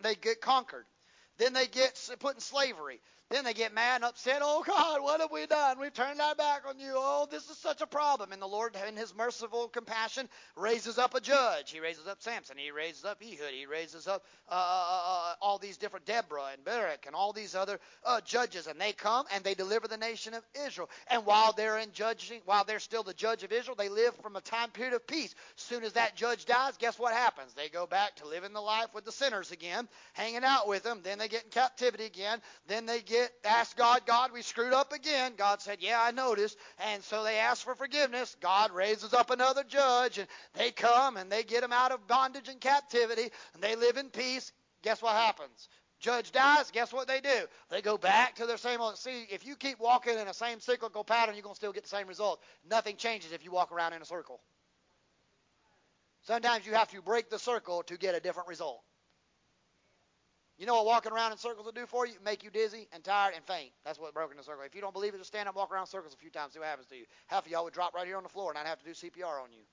[0.00, 0.84] They get conquered.
[1.38, 3.00] Then they get put in slavery.
[3.30, 4.40] Then they get mad and upset.
[4.42, 5.78] Oh God, what have we done?
[5.80, 6.92] We've turned our back on you.
[6.94, 8.32] Oh, this is such a problem.
[8.32, 11.70] And the Lord, in His merciful compassion, raises up a judge.
[11.70, 12.58] He raises up Samson.
[12.58, 13.52] He raises up Ehud.
[13.52, 17.32] He raises up uh, uh, uh, uh all these different Deborah and Barak and all
[17.32, 18.66] these other uh, judges.
[18.66, 20.90] And they come and they deliver the nation of Israel.
[21.08, 24.36] And while they're in judging, while they're still the judge of Israel, they live from
[24.36, 25.34] a time period of peace.
[25.56, 27.54] Soon as that judge dies, guess what happens?
[27.54, 31.00] They go back to living the life with the sinners again, hanging out with them.
[31.02, 32.42] Then they get in captivity again.
[32.68, 33.13] Then they get
[33.44, 35.32] asked God, God, we screwed up again.
[35.36, 36.56] God said, Yeah, I noticed.
[36.92, 38.36] And so they ask for forgiveness.
[38.40, 42.48] God raises up another judge, and they come and they get them out of bondage
[42.48, 44.52] and captivity, and they live in peace.
[44.82, 45.68] Guess what happens?
[46.00, 47.46] Judge dies, guess what they do?
[47.70, 48.98] They go back to their same old.
[48.98, 51.84] See, if you keep walking in the same cyclical pattern, you're going to still get
[51.84, 52.42] the same result.
[52.68, 54.40] Nothing changes if you walk around in a circle.
[56.22, 58.82] Sometimes you have to break the circle to get a different result.
[60.58, 62.14] You know what walking around in circles will do for you?
[62.24, 63.72] Make you dizzy and tired and faint.
[63.84, 64.62] That's what broken the circle.
[64.64, 66.60] If you don't believe it, just stand up, walk around circles a few times, see
[66.60, 67.06] what happens to you.
[67.26, 68.92] Half of y'all would drop right here on the floor, and I'd have to do
[68.92, 69.64] CPR on you.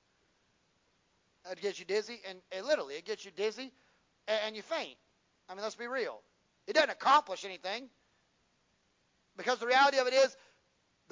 [1.51, 3.71] It gets you dizzy, and, and literally, it gets you dizzy,
[4.27, 4.97] and, and you faint.
[5.49, 6.21] I mean, let's be real.
[6.67, 7.89] It doesn't accomplish anything,
[9.37, 10.35] because the reality of it is,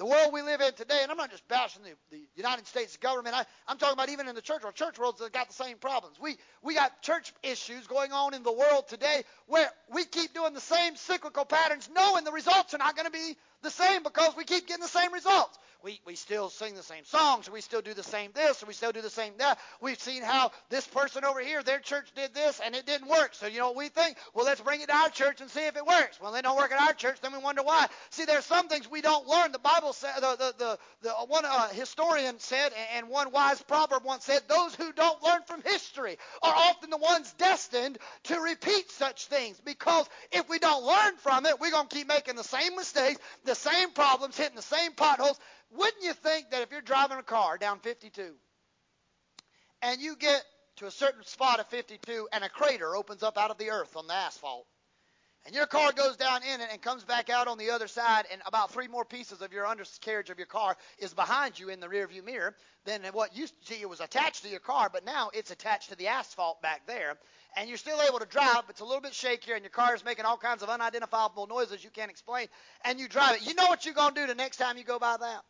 [0.00, 2.96] the world we live in today, and I'm not just bashing the, the United States
[2.96, 3.36] government.
[3.36, 4.74] I, am talking about even in the church world.
[4.74, 6.16] Church world's got the same problems.
[6.18, 10.54] We we got church issues going on in the world today where we keep doing
[10.54, 14.34] the same cyclical patterns, knowing the results are not going to be the same because
[14.38, 17.82] we keep getting the same results we, we still sing the same songs, we still
[17.82, 19.58] do the same this, we still do the same that.
[19.80, 23.34] We've seen how this person over here, their church did this, and it didn't work.
[23.34, 24.16] So you know what we think?
[24.34, 26.20] Well, let's bring it to our church and see if it works.
[26.20, 27.86] Well, they don't work at our church, then we wonder why.
[28.10, 29.52] See, there's some things we don't learn.
[29.52, 34.04] The Bible said, the, the, the, the one uh, historian said, and one wise proverb
[34.04, 38.90] once said, those who don't learn from history are often the ones destined to repeat
[38.90, 39.60] such things.
[39.64, 43.20] Because if we don't learn from it, we're going to keep making the same mistakes,
[43.44, 45.38] the same problems, hitting the same potholes.
[45.72, 48.34] Wouldn't you think that if you're driving a car down 52
[49.82, 50.42] and you get
[50.76, 53.96] to a certain spot of 52 and a crater opens up out of the earth
[53.96, 54.66] on the asphalt
[55.46, 58.26] and your car goes down in it and comes back out on the other side
[58.32, 61.80] and about three more pieces of your undercarriage of your car is behind you in
[61.80, 62.54] the rearview mirror
[62.84, 65.96] then what used to it was attached to your car but now it's attached to
[65.96, 67.16] the asphalt back there
[67.56, 69.94] and you're still able to drive, but it's a little bit shakier, and your car
[69.94, 72.46] is making all kinds of unidentifiable noises you can't explain,
[72.84, 73.46] and you drive it.
[73.46, 75.42] You know what you're going to do the next time you go by that?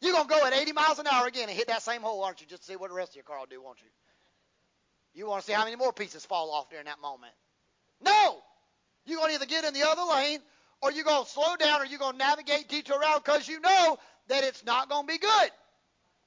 [0.00, 2.22] You're going to go at 80 miles an hour again and hit that same hole,
[2.24, 2.46] aren't you?
[2.46, 3.88] Just to see what the rest of your car will do, won't you?
[5.12, 7.32] You want to see how many more pieces fall off during that moment.
[8.02, 8.38] No!
[9.04, 10.40] You're going to either get in the other lane
[10.82, 13.60] or you're going to slow down or you're going to navigate, detour around because you
[13.60, 13.98] know
[14.28, 15.50] that it's not going to be good.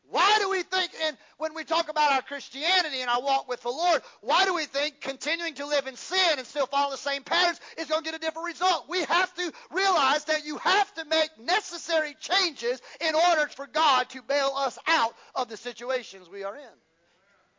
[0.09, 3.61] Why do we think, and when we talk about our Christianity and our walk with
[3.61, 6.97] the Lord, why do we think continuing to live in sin and still follow the
[6.97, 8.85] same patterns is going to get a different result?
[8.89, 14.09] We have to realize that you have to make necessary changes in order for God
[14.09, 16.75] to bail us out of the situations we are in.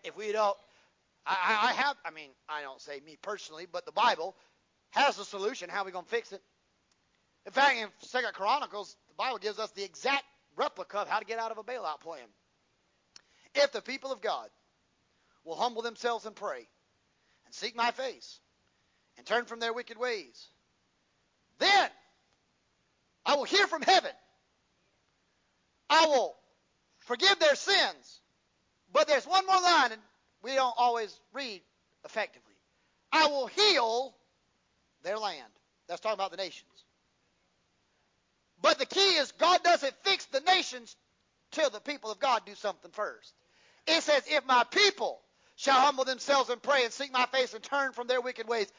[0.04, 0.56] If we don't,
[1.26, 4.36] I, I have, I mean, I don't say me personally, but the Bible
[4.90, 5.70] has a solution.
[5.70, 6.42] How are we going to fix it?
[7.46, 10.24] In fact, in Second Chronicles, the Bible gives us the exact
[10.56, 12.26] replica of how to get out of a bailout plan.
[13.54, 14.48] If the people of God
[15.44, 16.66] will humble themselves and pray
[17.46, 18.40] and seek my face
[19.16, 20.48] and turn from their wicked ways,
[21.58, 21.88] then
[23.24, 24.10] I will hear from heaven.
[25.88, 26.34] I will
[27.00, 28.20] forgive their sins.
[28.92, 30.00] But there's one more line, and
[30.42, 31.62] we don't always read
[32.04, 32.54] effectively.
[33.12, 34.14] I will heal
[35.02, 35.52] their land.
[35.88, 36.70] That's talking about the nations.
[38.64, 40.96] But the key is God doesn't fix the nations
[41.50, 43.34] till the people of God do something first.
[43.86, 45.20] It says, if my people
[45.54, 48.72] shall humble themselves and pray and seek my face and turn from their wicked ways,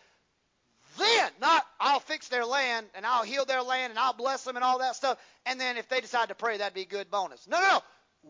[0.98, 4.56] then, not I'll fix their land and I'll heal their land and I'll bless them
[4.56, 5.20] and all that stuff.
[5.46, 7.48] And then if they decide to pray, that'd be a good bonus.
[7.48, 7.82] No, no, no.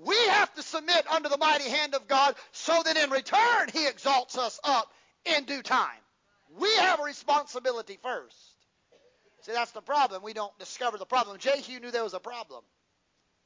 [0.04, 3.88] We have to submit under the mighty hand of God so that in return he
[3.88, 4.92] exalts us up
[5.24, 6.02] in due time.
[6.60, 8.55] We have a responsibility first.
[9.46, 10.24] See, that's the problem.
[10.24, 11.38] We don't discover the problem.
[11.38, 12.64] Jehu knew there was a problem.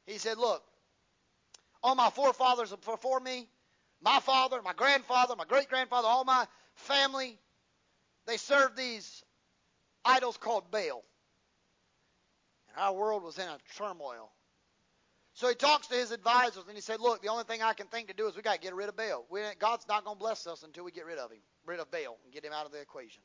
[0.05, 0.63] He said, Look,
[1.83, 3.49] all my forefathers before me,
[4.01, 7.37] my father, my grandfather, my great grandfather, all my family,
[8.27, 9.25] they served these
[10.05, 11.03] idols called Baal.
[12.69, 14.31] And our world was in a turmoil.
[15.33, 17.87] So he talks to his advisors and he said, Look, the only thing I can
[17.87, 19.25] think to do is we got to get rid of Baal.
[19.29, 21.91] We, God's not going to bless us until we get rid of him, rid of
[21.91, 23.21] Baal, and get him out of the equation.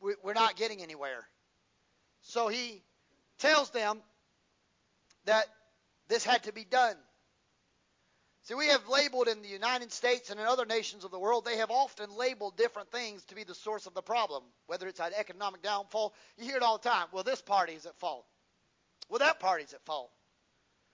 [0.00, 1.28] We, we're not getting anywhere.
[2.24, 2.82] So he
[3.38, 4.02] tells them
[5.26, 5.46] that
[6.08, 6.96] this had to be done.
[8.42, 11.46] See, we have labeled in the United States and in other nations of the world,
[11.46, 15.00] they have often labeled different things to be the source of the problem, whether it's
[15.00, 16.12] an economic downfall.
[16.36, 17.06] You hear it all the time.
[17.10, 18.26] Well, this party's at fault.
[19.08, 20.10] Well, that party's at fault.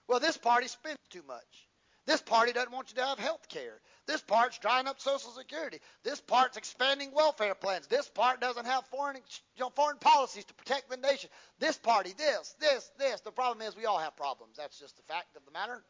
[0.07, 1.69] Well, this party spends too much.
[2.07, 3.81] This party doesn't want you to have health care.
[4.11, 5.79] This part's drying up Social Security.
[6.03, 7.87] This part's expanding welfare plans.
[7.87, 11.31] This part doesn't have foreign, you know, foreign policies to protect the nation.
[11.61, 13.21] This party, this, this, this.
[13.21, 14.57] The problem is we all have problems.
[14.57, 15.85] That's just the fact of the matter.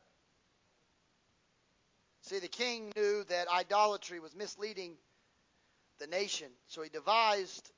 [2.20, 4.98] See, the king knew that idolatry was misleading
[5.98, 7.70] the nation, so he devised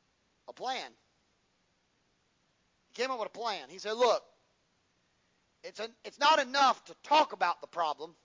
[0.48, 0.90] a plan.
[2.88, 3.68] He came up with a plan.
[3.68, 4.24] He said, Look,
[5.62, 8.16] it's, a, it's not enough to talk about the problem.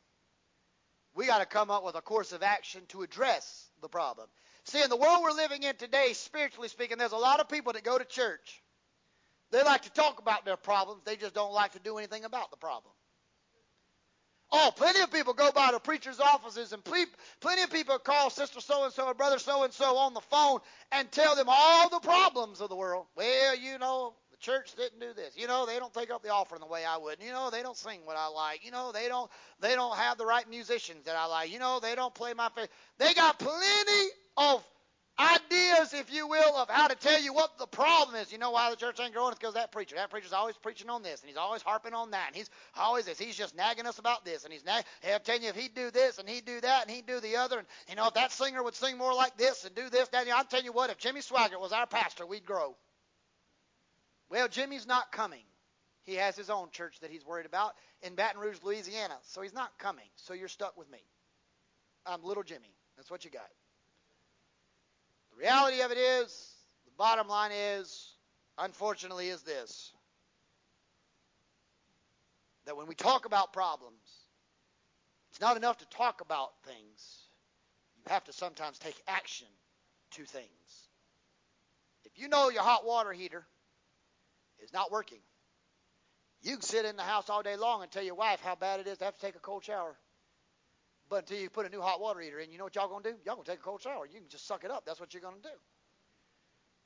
[1.17, 4.27] We got to come up with a course of action to address the problem.
[4.65, 7.73] See, in the world we're living in today, spiritually speaking, there's a lot of people
[7.73, 8.61] that go to church.
[9.49, 12.51] They like to talk about their problems, they just don't like to do anything about
[12.51, 12.93] the problem.
[14.51, 18.61] Oh, plenty of people go by the preacher's offices, and plenty of people call sister
[18.61, 20.59] so and so or brother so and so on the phone
[20.91, 23.07] and tell them all the problems of the world.
[23.15, 25.35] Well, you know, the church didn't do this.
[25.35, 27.17] You know, they don't take up the offering the way I would.
[27.21, 28.63] You know, they don't sing what I like.
[28.65, 29.29] You know, they don't
[29.61, 31.51] they don't have the right musicians that I like.
[31.51, 32.71] You know, they don't play my favorite.
[32.97, 34.63] They got plenty of
[35.19, 38.31] ideas, if you will, of how to tell you what the problem is.
[38.31, 39.31] You know why the church ain't growing?
[39.31, 39.95] It's because that preacher.
[39.95, 43.05] That preacher's always preaching on this, and he's always harping on that, and he's always
[43.05, 43.17] this.
[43.17, 44.83] He's just nagging us about this, and he's nag.
[45.11, 47.37] I'm telling you, if he'd do this, and he'd do that, and he'd do the
[47.37, 50.07] other, and you know, if that singer would sing more like this and do this,
[50.09, 52.75] that, I'm telling you what, if Jimmy Swaggart was our pastor, we'd grow.
[54.29, 55.43] Well, Jimmy's not coming.
[56.03, 59.53] He has his own church that he's worried about in Baton Rouge, Louisiana, so he's
[59.53, 60.07] not coming.
[60.15, 61.03] So you're stuck with me.
[62.05, 62.73] I'm little Jimmy.
[62.95, 63.49] That's what you got.
[65.31, 66.53] The reality of it is,
[66.85, 68.13] the bottom line is,
[68.57, 69.91] unfortunately, is this
[72.65, 74.01] that when we talk about problems,
[75.31, 77.29] it's not enough to talk about things.
[77.95, 79.47] You have to sometimes take action
[80.11, 80.89] to things.
[82.03, 83.45] If you know your hot water heater
[84.63, 85.19] is not working,
[86.41, 88.79] you can sit in the house all day long and tell your wife how bad
[88.79, 89.95] it is to have to take a cold shower.
[91.09, 93.03] But until you put a new hot water heater in, you know what y'all gonna
[93.03, 93.15] do?
[93.25, 94.05] Y'all gonna take a cold shower.
[94.05, 94.85] You can just suck it up.
[94.85, 95.49] That's what you're gonna do.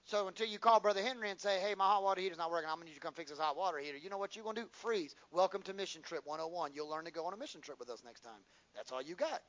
[0.05, 2.69] So until you call Brother Henry and say, hey, my hot water heater's not working,
[2.69, 3.97] I'm gonna need you to come fix this hot water heater.
[3.97, 4.67] You know what you're gonna do?
[4.72, 5.15] Freeze.
[5.32, 6.72] Welcome to Mission Trip 101.
[6.74, 8.41] You'll learn to go on a mission trip with us next time.
[8.76, 9.41] That's all you got.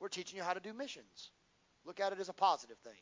[0.00, 1.30] We're teaching you how to do missions.
[1.84, 3.00] Look at it as a positive thing.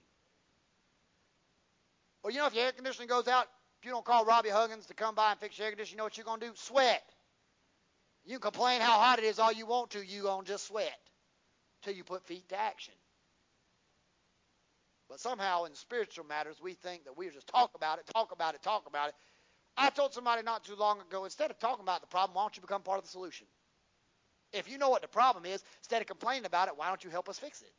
[2.22, 3.46] Or you know, if your air conditioning goes out,
[3.84, 5.98] if you don't call Robbie Huggins to come by and fix your air conditioning, you
[5.98, 6.52] know what you're gonna do?
[6.54, 7.02] Sweat.
[8.24, 10.98] You can complain how hot it is all you want to, You're gonna just sweat
[11.82, 12.94] till you put feet to action.
[15.10, 18.54] But somehow in spiritual matters, we think that we just talk about it, talk about
[18.54, 19.14] it, talk about it.
[19.76, 22.56] I told somebody not too long ago, instead of talking about the problem, why don't
[22.56, 23.46] you become part of the solution?
[24.54, 27.10] If you know what the problem is, instead of complaining about it, why don't you
[27.10, 27.72] help us fix it?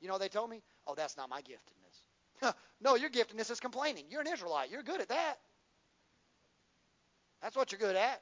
[0.00, 0.62] You know they told me?
[0.86, 1.79] Oh, that's not my giftedness.
[2.80, 4.04] No, your giftedness is complaining.
[4.08, 4.70] You're an Israelite.
[4.70, 5.36] You're good at that.
[7.42, 8.20] That's what you're good at.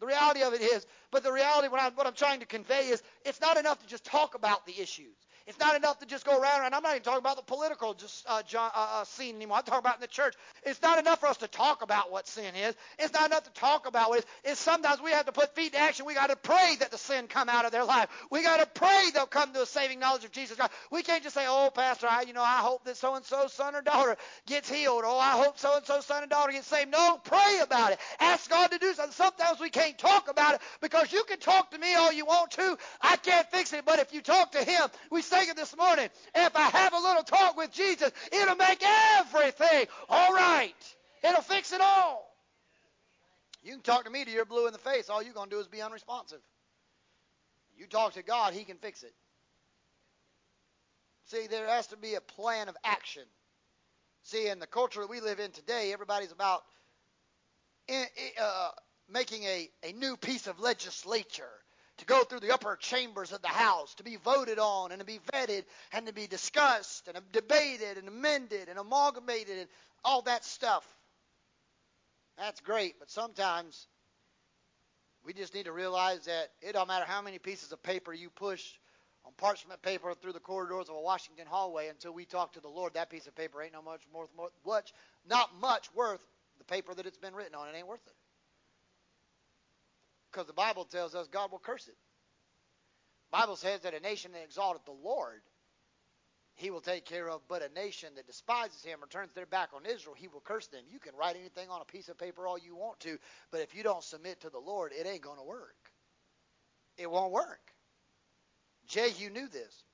[0.00, 2.88] The reality of it is, but the reality, what I'm, what I'm trying to convey
[2.88, 5.16] is, it's not enough to just talk about the issues.
[5.48, 7.94] It's not enough to just go around, and I'm not even talking about the political
[7.94, 9.56] just uh, uh, uh, scene anymore.
[9.56, 10.34] I'm talking about in the church.
[10.62, 12.74] It's not enough for us to talk about what sin is.
[12.98, 14.52] It's not enough to talk about what it is.
[14.52, 16.04] It's sometimes we have to put feet to action.
[16.04, 18.10] We got to pray that the sin come out of their life.
[18.30, 20.70] We got to pray they'll come to a saving knowledge of Jesus Christ.
[20.90, 23.46] We can't just say, "Oh, Pastor, I, you know, I hope that so and so
[23.46, 25.04] son or daughter gets healed.
[25.06, 27.98] Oh, I hope so and so son and daughter gets saved." No, pray about it.
[28.20, 29.14] Ask God to do something.
[29.14, 32.50] Sometimes we can't talk about it because you can talk to me all you want
[32.50, 32.76] to.
[33.00, 36.08] I can't fix it, but if you talk to Him, we sang it this morning.
[36.34, 40.74] If I have a little talk with Jesus, it'll make everything all right.
[41.22, 42.24] It'll fix it all.
[43.62, 45.08] You can talk to me till you're blue in the face.
[45.08, 46.40] All you're going to do is be unresponsive.
[47.76, 49.12] You talk to God, He can fix it.
[51.26, 53.24] See, there has to be a plan of action.
[54.24, 56.62] See, in the culture that we live in today, everybody's about
[57.86, 58.04] in,
[58.40, 58.70] uh,
[59.10, 61.50] making a, a new piece of legislature
[61.98, 65.06] to go through the upper chambers of the House, to be voted on and to
[65.06, 69.68] be vetted and to be discussed and debated and amended and amalgamated and
[70.04, 70.86] all that stuff.
[72.38, 73.88] That's great, but sometimes
[75.24, 78.30] we just need to realize that it don't matter how many pieces of paper you
[78.30, 78.64] push
[79.24, 82.68] on parchment paper through the corridors of a Washington hallway until we talk to the
[82.68, 84.30] Lord, that piece of paper ain't no much worth
[84.64, 84.92] much
[85.28, 86.24] not much worth
[86.58, 87.68] the paper that it's been written on.
[87.68, 88.12] It ain't worth it.
[90.30, 91.96] Because the Bible tells us God will curse it.
[93.30, 95.42] Bible says that a nation that exalteth the Lord,
[96.54, 99.70] he will take care of, but a nation that despises him or turns their back
[99.74, 100.82] on Israel, he will curse them.
[100.90, 103.18] You can write anything on a piece of paper all you want to,
[103.50, 105.76] but if you don't submit to the Lord, it ain't going to work.
[106.96, 107.60] It won't work.
[108.88, 109.84] Jehu knew this.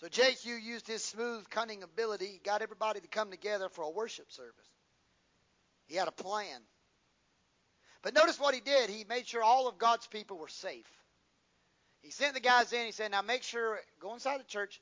[0.00, 4.32] So Jehu used his smooth, cunning ability, got everybody to come together for a worship
[4.32, 4.54] service.
[5.86, 6.60] He had a plan.
[8.02, 8.90] But notice what he did.
[8.90, 10.90] He made sure all of God's people were safe.
[12.02, 12.86] He sent the guys in.
[12.86, 14.80] He said, Now make sure, go inside the church,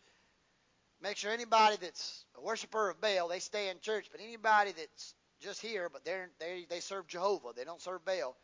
[1.03, 4.09] make sure anybody that's a worshiper of Baal, they stay in church.
[4.13, 8.37] But anybody that's just here, but they're, they they serve Jehovah, they don't serve Baal,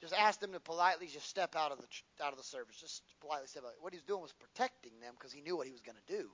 [0.00, 1.86] just ask them to politely just step out of the
[2.24, 2.76] out of the service.
[2.76, 3.72] Just politely step out.
[3.80, 6.12] What he was doing was protecting them because he knew what he was going to
[6.16, 6.28] do.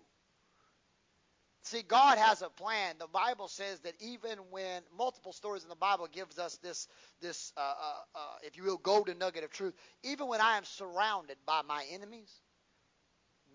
[1.68, 2.94] See, God has a plan.
[2.98, 6.88] The Bible says that even when multiple stories in the Bible gives us this,
[7.20, 9.74] this, uh, uh, uh, if you will, golden nugget of truth.
[10.02, 12.32] Even when I am surrounded by my enemies,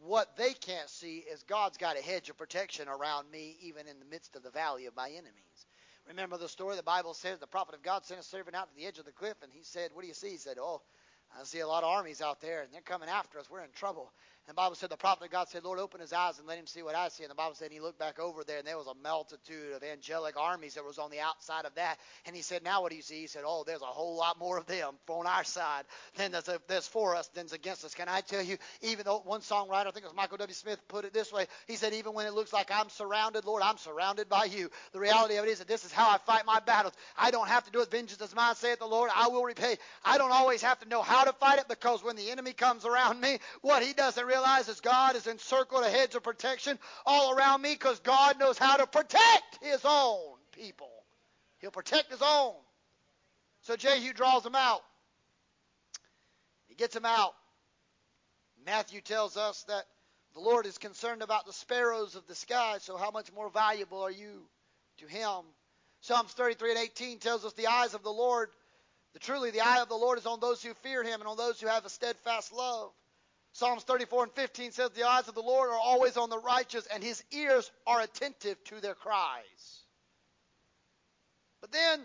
[0.04, 3.98] what they can't see is God's got a hedge of protection around me, even in
[3.98, 5.66] the midst of the valley of my enemies.
[6.08, 6.76] Remember the story?
[6.76, 9.06] The Bible says the prophet of God sent a servant out to the edge of
[9.06, 10.84] the cliff, and he said, "What do you see?" He said, "Oh,
[11.36, 13.50] I see a lot of armies out there, and they're coming after us.
[13.50, 14.14] We're in trouble."
[14.46, 16.58] And the Bible said the prophet of God said, Lord, open his eyes and let
[16.58, 17.24] him see what I see.
[17.24, 19.84] And the Bible said he looked back over there and there was a multitude of
[19.84, 21.98] angelic armies that was on the outside of that.
[22.26, 23.22] And he said, Now what do you see?
[23.22, 25.86] He said, Oh, there's a whole lot more of them on our side
[26.18, 27.94] than there's, there's for us than's against us.
[27.94, 30.54] Can I tell you, even though one songwriter, I think it was Michael W.
[30.54, 31.46] Smith, put it this way.
[31.68, 34.70] He said, Even when it looks like I'm surrounded, Lord, I'm surrounded by you.
[34.92, 36.96] The reality of it is that this is how I fight my battles.
[37.18, 37.90] I don't have to do it.
[37.92, 39.10] Vengeance is mine, saith the Lord.
[39.16, 39.78] I will repay.
[40.04, 42.86] I don't always have to know how to fight it because when the enemy comes
[42.86, 47.38] around me, what he doesn't realize is God has encircled a hedge of protection all
[47.38, 50.90] around me because God knows how to protect his own people.
[51.60, 52.56] He'll protect his own.
[53.62, 54.82] So Jehu draws them out.
[56.68, 57.34] He gets them out.
[58.66, 59.84] Matthew tells us that
[60.34, 64.02] the Lord is concerned about the sparrows of the sky, so how much more valuable
[64.02, 64.48] are you
[64.98, 65.42] to him?
[66.02, 68.50] Psalms 33 and 18 tells us the eyes of the Lord,
[69.14, 71.38] the truly the eye of the Lord is on those who fear him and on
[71.38, 72.92] those who have a steadfast love.
[73.54, 76.88] Psalms 34 and 15 says, The eyes of the Lord are always on the righteous,
[76.92, 79.84] and his ears are attentive to their cries.
[81.62, 82.02] But then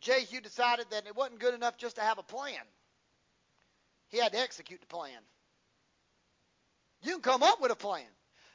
[0.00, 2.60] Jehu decided that it wasn't good enough just to have a plan.
[4.08, 5.10] He had to execute the plan.
[7.02, 8.06] You can come up with a plan.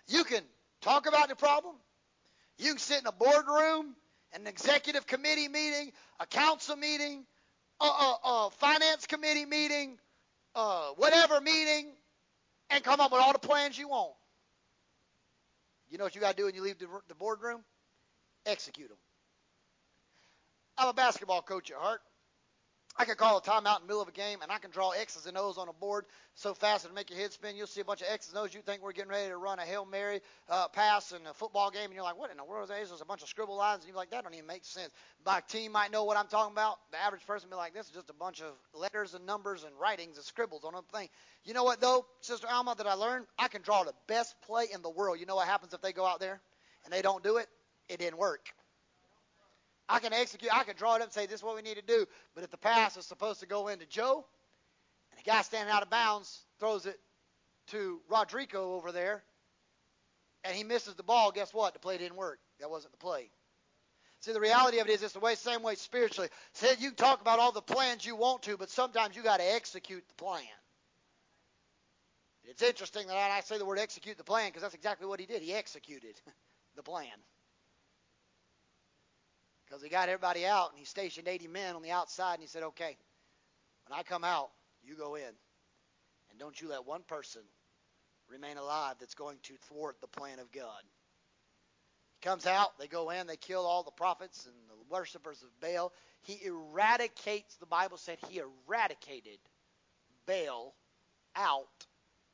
[0.08, 0.44] You can
[0.82, 1.76] talk about the problem.
[2.60, 3.96] You can sit in a boardroom,
[4.34, 7.26] an executive committee meeting, a council meeting,
[7.82, 9.98] a, a, a finance committee meeting,
[10.56, 11.92] uh, whatever meeting
[12.70, 14.14] and come up with all the plans you want.
[15.90, 17.62] You know what you got to do when you leave the, the boardroom?
[18.46, 18.98] Execute them.
[20.78, 22.02] I'm a basketball coach at heart.
[22.96, 24.92] I can call a timeout in the middle of a game, and I can draw
[24.92, 26.06] X's and O's on a board
[26.36, 27.56] so fast it'll make your head spin.
[27.56, 28.54] You'll see a bunch of X's and O's.
[28.54, 31.72] You think we're getting ready to run a Hail Mary uh, pass in a football
[31.72, 32.88] game, and you're like, what in the world is that?
[32.88, 34.92] There's a bunch of scribble lines, and you're like, that don't even make sense.
[35.26, 36.78] My team might know what I'm talking about.
[36.92, 39.74] The average person be like, this is just a bunch of letters and numbers and
[39.80, 41.10] writings and scribbles on a thing.
[41.46, 43.26] You know what, though, Sister Alma, that I learned?
[43.38, 45.20] I can draw the best play in the world.
[45.20, 46.42] You know what happens if they go out there
[46.86, 47.48] and they don't do it?
[47.90, 48.54] It didn't work.
[49.94, 51.76] I can execute, I can draw it up and say, this is what we need
[51.76, 52.08] to do.
[52.34, 54.26] But if the pass is supposed to go into Joe,
[55.12, 57.00] and the guy standing out of bounds throws it
[57.68, 59.24] to Rodrigo over there
[60.44, 61.74] and he misses the ball, guess what?
[61.74, 62.40] The play didn't work.
[62.60, 63.30] That wasn't the play.
[64.22, 66.30] See, the reality of it is it's the way, same way spiritually.
[66.54, 69.38] Said you can talk about all the plans you want to, but sometimes you got
[69.38, 70.42] to execute the plan.
[72.46, 75.28] It's interesting that I say the word execute the plan because that's exactly what he
[75.28, 75.44] did.
[75.44, 76.20] He executed
[76.76, 77.12] the plan.
[79.74, 82.48] Because he got everybody out and he stationed 80 men on the outside and he
[82.48, 82.96] said, okay,
[83.88, 84.52] when I come out,
[84.84, 85.24] you go in.
[86.30, 87.42] And don't you let one person
[88.30, 90.84] remain alive that's going to thwart the plan of God.
[92.20, 95.50] He comes out, they go in, they kill all the prophets and the worshippers of
[95.60, 95.92] Baal.
[96.22, 99.40] He eradicates, the Bible said he eradicated
[100.28, 100.76] Baal
[101.36, 101.88] out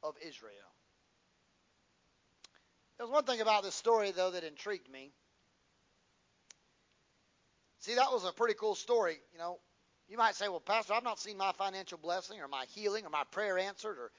[0.03, 0.51] of Israel.
[2.97, 5.13] There's one thing about this story, though, that intrigued me.
[7.79, 9.17] See, that was a pretty cool story.
[9.33, 9.59] You know,
[10.07, 13.09] you might say, well, Pastor, I've not seen my financial blessing or my healing or
[13.09, 14.11] my prayer answered or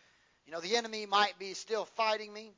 [0.46, 2.52] you know, the enemy might be still fighting me.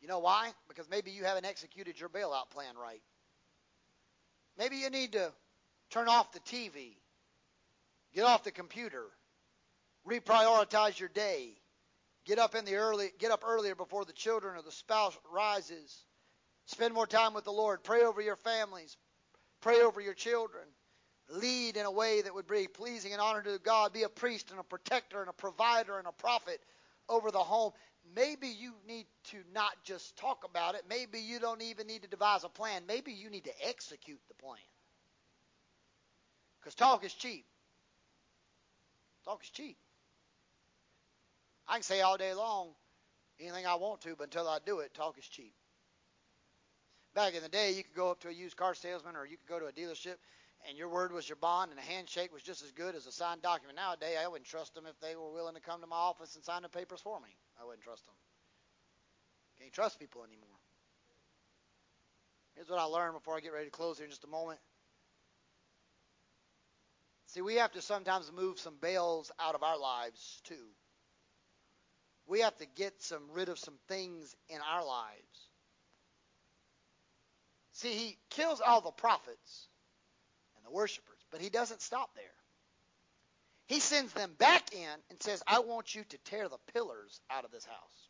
[0.00, 0.50] You know why?
[0.68, 3.02] Because maybe you haven't executed your bailout plan right.
[4.58, 5.32] Maybe you need to
[5.90, 6.96] turn off the TV,
[8.14, 9.04] get off the computer,
[10.08, 11.54] reprioritize your day,
[12.24, 16.04] get up in the early get up earlier before the children or the spouse rises,
[16.66, 18.96] spend more time with the Lord, pray over your families,
[19.62, 20.64] pray over your children
[21.30, 24.50] lead in a way that would be pleasing and honor to God, be a priest
[24.50, 26.60] and a protector and a provider and a prophet
[27.08, 27.72] over the home.
[28.14, 30.82] Maybe you need to not just talk about it.
[30.88, 32.82] Maybe you don't even need to devise a plan.
[32.86, 34.58] Maybe you need to execute the plan.
[36.60, 37.46] Because talk is cheap.
[39.24, 39.76] Talk is cheap.
[41.68, 42.70] I can say all day long
[43.40, 45.54] anything I want to, but until I do it, talk is cheap.
[47.14, 49.36] Back in the day, you could go up to a used car salesman or you
[49.36, 50.16] could go to a dealership
[50.68, 53.12] and your word was your bond, and a handshake was just as good as a
[53.12, 53.76] signed document.
[53.76, 56.44] Nowadays, I wouldn't trust them if they were willing to come to my office and
[56.44, 57.34] sign the papers for me.
[57.60, 58.14] I wouldn't trust them.
[59.58, 60.48] Can't trust people anymore.
[62.54, 64.60] Here's what I learned before I get ready to close here in just a moment.
[67.26, 70.68] See, we have to sometimes move some Baals out of our lives too.
[72.26, 75.41] We have to get some rid of some things in our lives.
[77.82, 79.66] See, he kills all the prophets
[80.56, 81.18] and the worshipers.
[81.32, 82.24] But he doesn't stop there.
[83.66, 87.44] He sends them back in and says, I want you to tear the pillars out
[87.44, 88.08] of this house.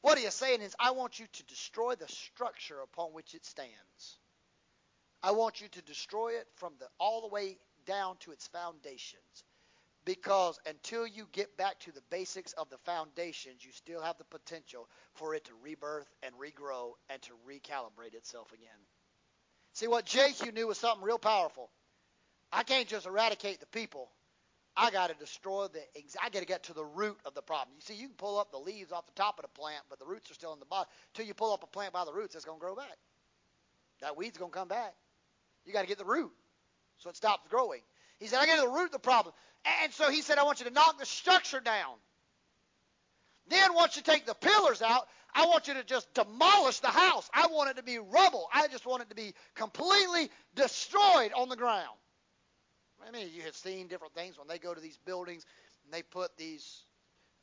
[0.00, 3.44] What he is saying is, I want you to destroy the structure upon which it
[3.44, 4.18] stands.
[5.22, 9.44] I want you to destroy it from the all the way down to its foundations.
[10.08, 14.24] Because until you get back to the basics of the foundations, you still have the
[14.24, 18.70] potential for it to rebirth and regrow and to recalibrate itself again.
[19.74, 21.68] See, what Jehu knew was something real powerful.
[22.50, 24.08] I can't just eradicate the people.
[24.74, 25.80] I got to destroy the.
[26.22, 27.76] I got to get to the root of the problem.
[27.76, 29.98] You see, you can pull up the leaves off the top of the plant, but
[29.98, 30.86] the roots are still in the bottom.
[31.12, 32.96] Till you pull up a plant by the roots, it's going to grow back.
[34.00, 34.94] That weed's going to come back.
[35.66, 36.32] You got to get the root,
[36.96, 37.82] so it stops growing.
[38.18, 39.32] He said, I got to the root of the problem.
[39.82, 41.94] And so he said, I want you to knock the structure down.
[43.48, 47.28] Then once you take the pillars out, I want you to just demolish the house.
[47.32, 48.46] I want it to be rubble.
[48.52, 51.96] I just want it to be completely destroyed on the ground.
[53.06, 55.44] I mean, you have seen different things when they go to these buildings
[55.84, 56.84] and they put these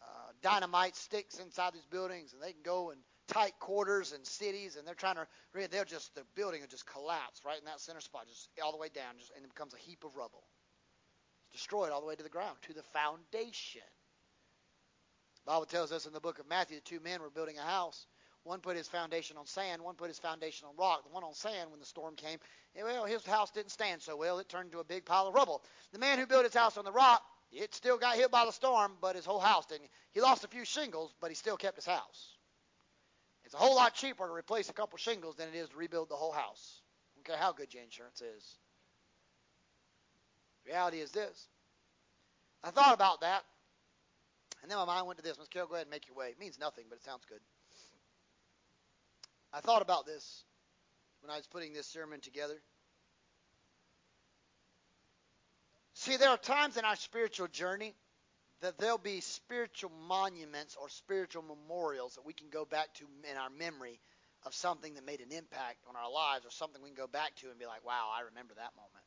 [0.02, 2.98] uh, dynamite sticks inside these buildings, and they can go in
[3.28, 5.28] tight quarters and cities, and they're trying to.
[5.72, 8.78] They'll just the building will just collapse right in that center spot, just all the
[8.78, 10.44] way down, just and it becomes a heap of rubble.
[11.56, 13.88] Destroyed all the way to the ground, to the foundation.
[15.46, 17.62] The Bible tells us in the book of Matthew that two men were building a
[17.62, 18.08] house.
[18.44, 21.06] One put his foundation on sand, one put his foundation on rock.
[21.06, 22.40] The one on sand, when the storm came,
[22.76, 24.40] well, his house didn't stand so well.
[24.40, 25.64] It turned into a big pile of rubble.
[25.94, 27.24] The man who built his house on the rock,
[27.54, 29.88] it still got hit by the storm, but his whole house didn't.
[30.12, 32.36] He lost a few shingles, but he still kept his house.
[33.46, 36.10] It's a whole lot cheaper to replace a couple shingles than it is to rebuild
[36.10, 36.82] the whole house.
[37.14, 38.58] I don't care how good your insurance is.
[40.66, 41.48] Reality is this.
[42.64, 43.44] I thought about that
[44.66, 45.38] and then my mind went to this.
[45.38, 46.30] Miss Carol, go ahead and make your way.
[46.30, 47.38] It means nothing, but it sounds good.
[49.54, 50.44] I thought about this
[51.22, 52.56] when I was putting this sermon together.
[55.94, 57.94] See, there are times in our spiritual journey
[58.62, 63.38] that there'll be spiritual monuments or spiritual memorials that we can go back to in
[63.38, 64.00] our memory
[64.48, 67.36] of something that made an impact on our lives or something we can go back
[67.36, 69.05] to and be like, wow, I remember that moment.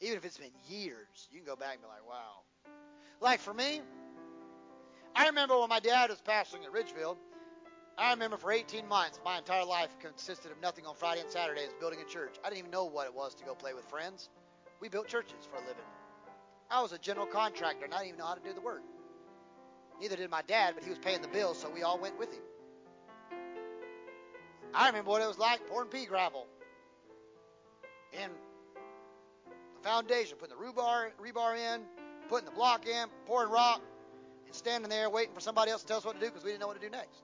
[0.00, 2.42] Even if it's been years, you can go back and be like, wow.
[3.20, 3.82] Like for me,
[5.14, 7.18] I remember when my dad was pastoring at Ridgefield.
[7.98, 11.74] I remember for 18 months, my entire life consisted of nothing on Friday and Saturdays
[11.78, 12.36] building a church.
[12.42, 14.30] I didn't even know what it was to go play with friends.
[14.80, 15.84] We built churches for a living.
[16.70, 18.82] I was a general contractor and I didn't even know how to do the work.
[20.00, 22.32] Neither did my dad, but he was paying the bills, so we all went with
[22.32, 22.42] him.
[24.72, 26.46] I remember what it was like pouring pea gravel
[28.12, 28.30] in
[29.82, 31.82] foundation, putting the rebar, rebar in,
[32.28, 33.80] putting the block in, pouring rock,
[34.46, 36.50] and standing there waiting for somebody else to tell us what to do because we
[36.50, 37.22] didn't know what to do next.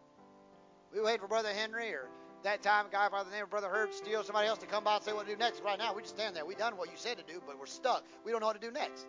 [0.95, 2.09] We waited for Brother Henry or
[2.43, 4.85] that time a guy by the name of Brother Herb Steele, somebody else to come
[4.85, 5.63] by and say what to do next.
[5.63, 6.47] Right now, we just stand there.
[6.47, 8.05] We done what you said to do, but we're stuck.
[8.25, 9.07] We don't know what to do next.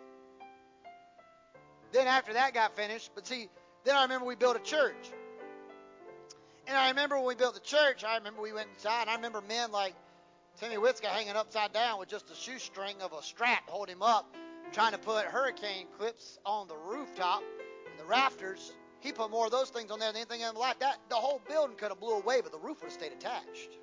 [1.92, 3.48] Then after that got finished, but see,
[3.84, 5.12] then I remember we built a church.
[6.66, 9.14] And I remember when we built the church, I remember we went inside, and I
[9.14, 9.94] remember men like
[10.58, 14.02] Timmy Witzka hanging upside down with just a shoestring of a strap to hold him
[14.02, 14.34] up,
[14.72, 17.44] trying to put hurricane clips on the rooftop
[17.88, 18.72] and the rafters.
[18.98, 20.98] He put more of those things on there than anything in like that.
[21.10, 23.78] The whole building could have blew away, but the roof would have stayed attached.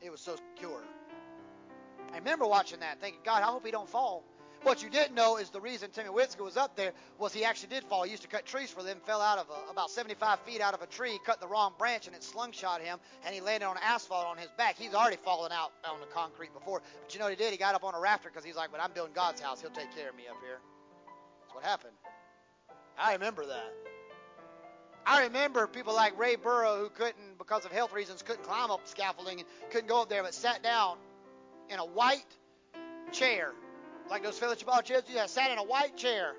[0.00, 0.84] It was so secure.
[2.12, 4.22] I remember watching that, thinking, God, I hope he don't fall.
[4.64, 7.68] What you didn't know is the reason Timmy Witzka was up there was he actually
[7.68, 8.02] did fall.
[8.04, 10.72] He used to cut trees for them, fell out of a, about 75 feet out
[10.72, 13.76] of a tree, cut the wrong branch, and it slungshot him, and he landed on
[13.84, 14.76] asphalt on his back.
[14.78, 16.80] He's already fallen out on the concrete before.
[17.02, 17.52] But you know what he did?
[17.52, 19.60] He got up on a rafter because he's like, but I'm building God's house.
[19.60, 20.58] He'll take care of me up here.
[21.42, 21.94] That's what happened.
[22.98, 23.74] I remember that.
[25.04, 28.80] I remember people like Ray Burrow who couldn't, because of health reasons, couldn't climb up
[28.88, 30.96] scaffolding and couldn't go up there, but sat down
[31.68, 32.24] in a white
[33.12, 33.52] chair
[34.10, 35.02] like those fellowship hall chairs.
[35.08, 36.34] Yeah, sat in a white chair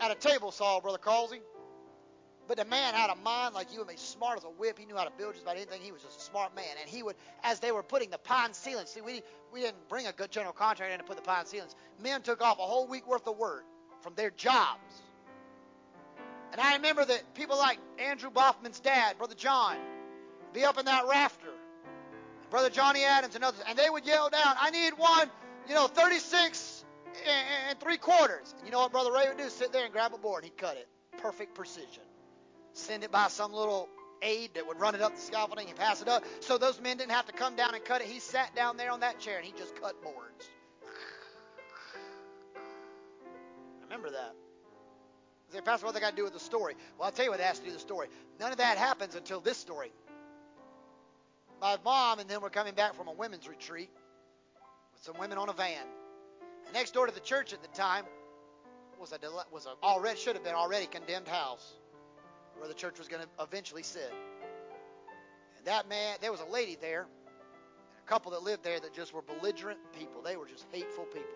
[0.00, 1.40] at a table saw, Brother Calsey.
[2.46, 4.78] But the man had a mind like you and me, smart as a whip.
[4.78, 5.80] He knew how to build just about anything.
[5.80, 6.76] He was just a smart man.
[6.78, 10.06] And he would, as they were putting the pine ceilings, see, we, we didn't bring
[10.06, 11.74] a good general contractor in to put the pine ceilings.
[12.02, 13.64] Men took off a whole week worth of work
[14.02, 15.02] from their jobs.
[16.52, 19.76] And I remember that people like Andrew Boffman's dad, Brother John,
[20.52, 21.48] be up in that rafter.
[22.50, 25.30] Brother Johnny Adams and others, and they would yell down, I need one
[25.68, 26.84] you know, 36
[27.68, 28.54] and three quarters.
[28.58, 29.48] And you know what Brother Ray would do?
[29.48, 30.44] Sit there and grab a board.
[30.44, 30.88] He'd cut it.
[31.18, 32.02] Perfect precision.
[32.72, 33.88] Send it by some little
[34.22, 36.24] aide that would run it up the scaffolding and pass it up.
[36.40, 38.08] So those men didn't have to come down and cut it.
[38.08, 40.48] He sat down there on that chair and he just cut boards.
[43.84, 44.34] Remember that.
[45.52, 46.74] Say, Pastor, what they got to do with the story?
[46.98, 48.08] Well, I'll tell you what has to do with the story.
[48.40, 49.92] None of that happens until this story.
[51.60, 53.88] My mom and then we're coming back from a women's retreat
[55.04, 55.86] some women on a van.
[56.64, 58.04] And next door to the church at the time
[58.98, 59.18] was a
[59.52, 61.74] was a already should have been already condemned house
[62.56, 64.10] where the church was going to eventually sit.
[65.58, 68.94] And that man, there was a lady there, and a couple that lived there that
[68.94, 70.22] just were belligerent people.
[70.22, 71.28] They were just hateful people.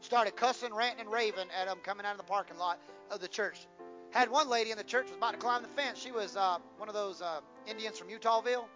[0.00, 2.78] Started cussing, ranting, and raving at them coming out of the parking lot
[3.10, 3.66] of the church.
[4.10, 6.00] Had one lady in the church was about to climb the fence.
[6.00, 8.66] She was uh, one of those uh, Indians from Utahville.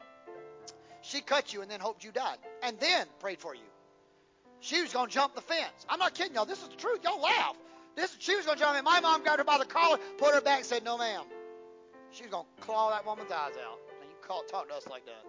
[1.02, 3.62] She cut you and then hoped you died, and then prayed for you.
[4.64, 5.84] She was going to jump the fence.
[5.90, 6.46] I'm not kidding y'all.
[6.46, 7.00] This is the truth.
[7.04, 7.54] Y'all laugh.
[7.96, 8.82] This, she was going to jump in.
[8.84, 11.24] My mom grabbed her by the collar, put her back, and said, No, ma'am.
[12.12, 13.78] She was going to claw that woman's eyes out.
[14.00, 15.22] And you talk to us like that.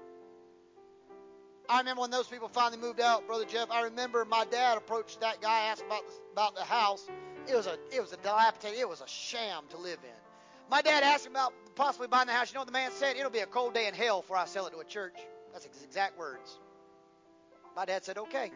[1.67, 3.69] I remember when those people finally moved out, Brother Jeff.
[3.71, 7.05] I remember my dad approached that guy, asked about the, about the house.
[7.51, 10.69] It was a it was a dilapidated, it was a sham to live in.
[10.71, 12.51] My dad asked him about possibly buying the house.
[12.51, 13.17] You know what the man said?
[13.17, 15.15] It'll be a cold day in hell before I sell it to a church.
[15.51, 16.57] That's his exact words.
[17.75, 18.51] My dad said, okay.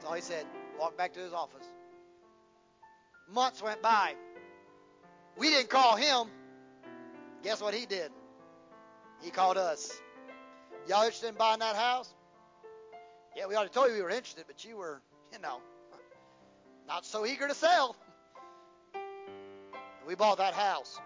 [0.00, 0.46] That's all he said.
[0.78, 1.66] Walked back to his office.
[3.30, 4.14] Months went by.
[5.36, 6.28] We didn't call him.
[7.42, 8.10] Guess what he did?
[9.20, 10.00] He called us.
[10.88, 12.14] Y'all interested in buying that house?
[13.36, 15.02] Yeah, we already told you we were interested, but you were,
[15.34, 15.60] you know,
[16.88, 17.94] not so eager to sell.
[20.08, 20.98] We bought that house.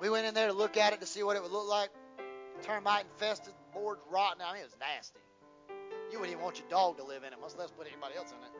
[0.00, 1.90] We went in there to look at it to see what it would look like.
[2.62, 4.40] Termite infested, boards rotten.
[4.40, 5.18] I mean, it was nasty.
[6.10, 8.30] You wouldn't even want your dog to live in it, much less put anybody else
[8.30, 8.52] in it.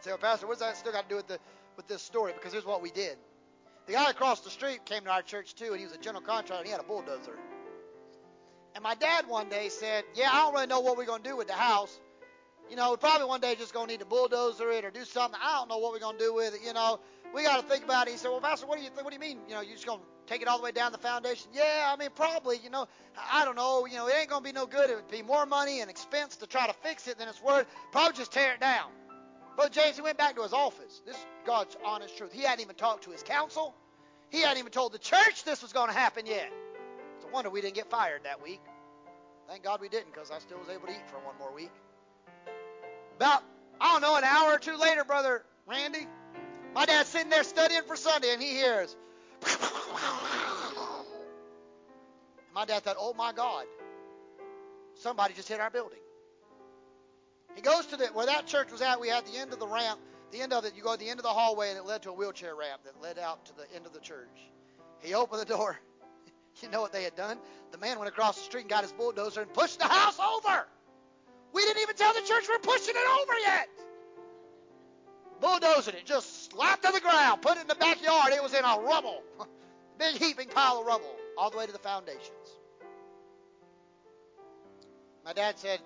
[0.00, 1.38] Say, well, Pastor, what's that still got to do with the
[1.76, 2.32] with this story?
[2.32, 3.16] Because here's what we did.
[3.86, 6.22] The guy across the street came to our church too, and he was a general
[6.22, 7.38] contractor, and he had a bulldozer.
[8.74, 11.36] And my dad one day said, "Yeah, I don't really know what we're gonna do
[11.36, 11.98] with the house.
[12.70, 15.40] You know, we probably one day just gonna need to bulldozer it or do something.
[15.42, 16.60] I don't know what we're gonna do with it.
[16.62, 17.00] You know,
[17.34, 18.90] we got to think about it." He said, "Well, Pastor, what do you?
[18.94, 19.38] What do you mean?
[19.48, 21.50] You know, you're just gonna take it all the way down the foundation?
[21.52, 22.58] Yeah, I mean, probably.
[22.62, 22.86] You know,
[23.32, 23.86] I don't know.
[23.86, 24.90] You know, it ain't gonna be no good.
[24.90, 27.66] It would be more money and expense to try to fix it than it's worth.
[27.92, 28.90] Probably just tear it down.
[29.56, 31.02] But James, he went back to his office.
[31.04, 32.32] This is God's honest truth.
[32.32, 33.74] He hadn't even talked to his council.
[34.30, 36.52] He hadn't even told the church this was going to happen yet.
[37.16, 38.60] It's a wonder we didn't get fired that week.
[39.48, 41.72] Thank God we didn't, because I still was able to eat for one more week.
[43.16, 43.42] About,
[43.80, 46.06] I don't know, an hour or two later, Brother Randy,
[46.78, 48.94] my dad's sitting there studying for Sunday, and he hears,
[52.54, 53.64] my dad thought, oh my God,
[54.94, 55.98] somebody just hit our building.
[57.56, 59.00] He goes to the where that church was at.
[59.00, 59.98] We had the end of the ramp.
[60.30, 62.04] the end of it, you go to the end of the hallway, and it led
[62.04, 64.48] to a wheelchair ramp that led out to the end of the church.
[65.00, 65.80] He opened the door.
[66.60, 67.38] You know what they had done?
[67.70, 70.66] The man went across the street and got his bulldozer and pushed the house over.
[71.52, 73.68] We didn't even tell the church we're pushing it over yet.
[75.40, 78.32] Bulldozing it, just slapped to the ground, put it in the backyard.
[78.32, 79.22] It was in a rubble,
[79.98, 82.32] big heaping pile of rubble, all the way to the foundations.
[85.24, 85.80] My dad said,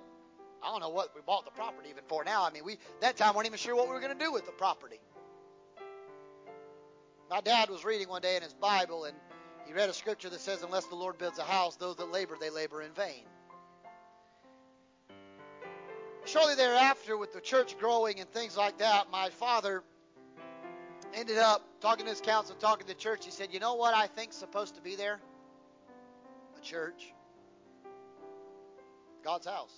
[0.63, 2.45] I don't know what we bought the property even for now.
[2.45, 4.47] I mean, we that time weren't even sure what we were going to do with
[4.47, 5.01] the property.
[7.29, 9.17] My dad was reading one day in his Bible, and
[9.67, 12.37] he read a scripture that says, Unless the Lord builds a house, those that labor,
[12.41, 13.25] they labor in vain.
[16.33, 19.83] Shortly thereafter, with the church growing and things like that, my father
[21.13, 23.27] ended up talking to his council, talking to the church.
[23.27, 25.21] He said, You know what I think's supposed to be there?
[26.57, 27.13] A church.
[29.23, 29.75] God's house.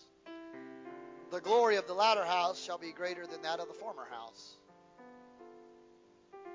[1.33, 4.55] The glory of the latter house shall be greater than that of the former house.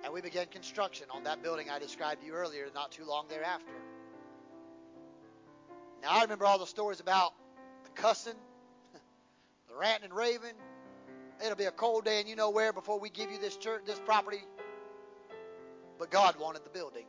[0.06, 3.26] And we began construction on that building I described to you earlier, not too long
[3.28, 3.74] thereafter.
[6.02, 7.34] Now, I remember all the stories about
[7.84, 8.36] the cussing,
[9.70, 10.54] the ranting and raving.
[11.44, 13.84] It'll be a cold day, and you know where before we give you this church,
[13.86, 14.42] this property.
[15.98, 17.06] But God wanted the building,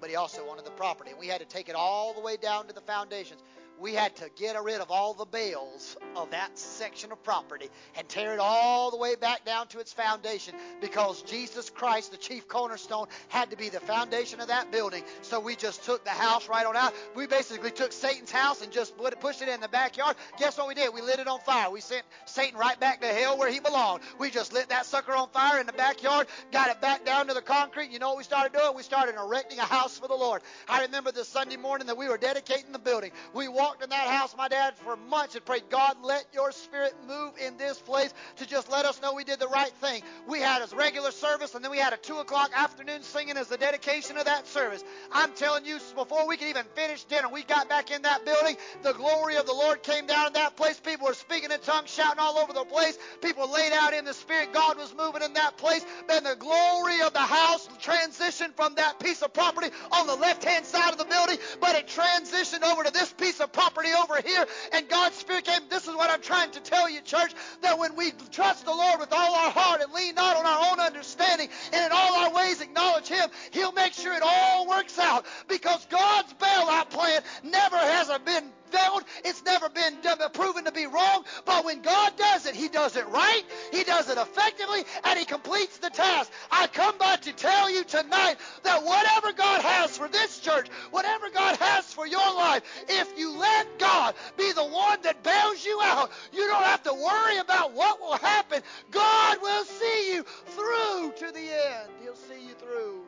[0.00, 2.36] but He also wanted the property, and we had to take it all the way
[2.36, 3.42] down to the foundations
[3.80, 8.08] we had to get rid of all the Baals of that section of property and
[8.08, 12.48] tear it all the way back down to its foundation because Jesus Christ, the chief
[12.48, 15.04] cornerstone, had to be the foundation of that building.
[15.22, 16.94] So we just took the house right on out.
[17.14, 20.16] We basically took Satan's house and just pushed it in the backyard.
[20.38, 20.92] Guess what we did?
[20.92, 21.70] We lit it on fire.
[21.70, 24.02] We sent Satan right back to hell where he belonged.
[24.18, 27.34] We just lit that sucker on fire in the backyard, got it back down to
[27.34, 27.90] the concrete.
[27.90, 28.74] You know what we started doing?
[28.74, 30.42] We started erecting a house for the Lord.
[30.68, 33.12] I remember the Sunday morning that we were dedicating the building.
[33.34, 36.52] We walked walked in that house, my dad, for months and prayed, God, let your
[36.52, 40.02] spirit move in this place to just let us know we did the right thing.
[40.26, 43.48] We had a regular service, and then we had a 2 o'clock afternoon singing as
[43.48, 44.82] the dedication of that service.
[45.12, 48.56] I'm telling you, before we could even finish dinner, we got back in that building.
[48.82, 50.80] The glory of the Lord came down in that place.
[50.80, 52.96] People were speaking in tongues, shouting all over the place.
[53.20, 54.54] People laid out in the spirit.
[54.54, 55.84] God was moving in that place.
[56.08, 60.42] Then the glory of the house transitioned from that piece of property on the left
[60.42, 64.20] hand side of the building, but it transitioned over to this piece of property over
[64.24, 65.62] here, and God's Spirit came.
[65.68, 67.32] This is what I'm trying to tell you, church,
[67.62, 70.70] that when we trust the Lord with all our heart and lean not on our
[70.70, 74.96] own understanding, and in all our ways acknowledge Him, He'll make sure it all works
[75.00, 79.04] out because God's bailout plan never has been failed.
[79.24, 79.96] It's never been
[80.32, 81.24] proven to be wrong.
[81.44, 83.42] But when God does it, He does it right.
[83.72, 86.30] He does it effectively, and He completes the task.
[86.50, 91.30] I come by to tell you tonight that whatever God has for this church, whatever
[91.30, 95.78] God has for your life, if you let God be the one that bails you
[95.82, 98.62] out, you don't have to worry about what will happen.
[98.90, 101.90] God will see you through to the end.
[102.02, 103.02] He'll see you through.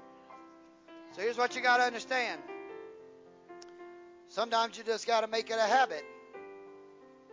[1.12, 2.40] So here's what you got to understand.
[4.30, 6.04] Sometimes you just got to make it a habit.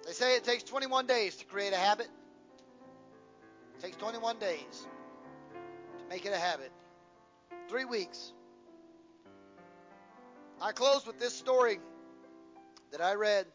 [0.06, 2.08] They say it takes 21 days to create a habit.
[3.78, 4.88] It takes 21 days
[6.00, 6.72] to make it a habit.
[7.70, 8.34] Three weeks.
[10.60, 11.78] I close with this story
[12.92, 13.46] that I read.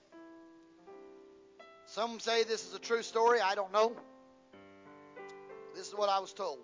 [1.87, 3.41] Some say this is a true story.
[3.41, 3.93] I don't know.
[5.75, 6.61] This is what I was told.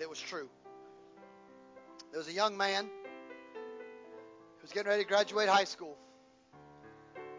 [0.00, 0.48] It was true.
[2.12, 2.88] There was a young man
[4.60, 5.96] he was getting ready to graduate high school.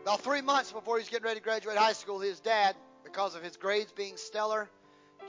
[0.02, 3.36] About three months before he was getting ready to graduate high school, his dad, because
[3.36, 4.68] of his grades being stellar,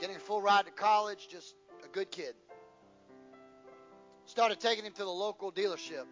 [0.01, 1.53] getting a full ride to college, just
[1.85, 2.33] a good kid,
[4.25, 6.05] started taking him to the local dealership.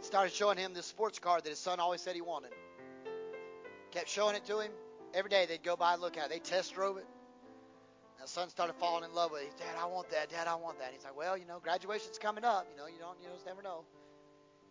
[0.00, 2.52] Started showing him this sports car that his son always said he wanted.
[3.90, 4.72] Kept showing it to him.
[5.12, 6.30] Every day they'd go by and look at it.
[6.30, 7.06] They test drove it.
[8.16, 9.52] And the son started falling in love with it.
[9.58, 10.30] Dad, I want that.
[10.30, 10.92] Dad, I want that.
[10.94, 12.66] He's like, well, you know, graduation's coming up.
[12.70, 13.84] You know, you don't, you just never know.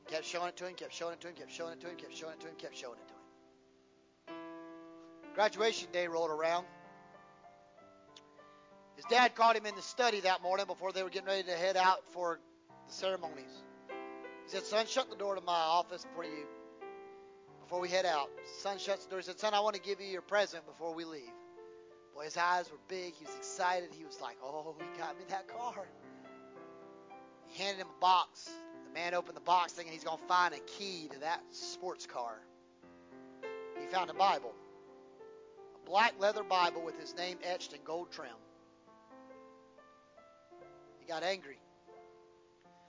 [0.10, 1.96] Kept showing it to him, kept showing it to him, kept showing it to him,
[1.96, 4.40] kept showing it to him, kept showing it to him.
[5.36, 6.66] Graduation day rolled around.
[8.96, 11.56] His dad caught him in the study that morning before they were getting ready to
[11.56, 12.40] head out for
[12.88, 13.64] the ceremonies.
[14.46, 16.48] He said, Son, shut the door to my office before you
[17.62, 18.32] before we head out.
[18.62, 19.20] Son shuts the door.
[19.20, 21.32] He said, Son, I want to give you your present before we leave.
[22.16, 23.14] Boy, his eyes were big.
[23.14, 23.90] He was excited.
[23.92, 25.88] He was like, Oh, he got me that car.
[27.46, 28.50] He handed him a box.
[28.90, 32.06] The man opened the box thinking he's going to find a key to that sports
[32.06, 32.40] car.
[33.80, 34.54] He found a Bible,
[35.76, 38.30] a black leather Bible with his name etched in gold trim.
[41.00, 41.60] He got angry.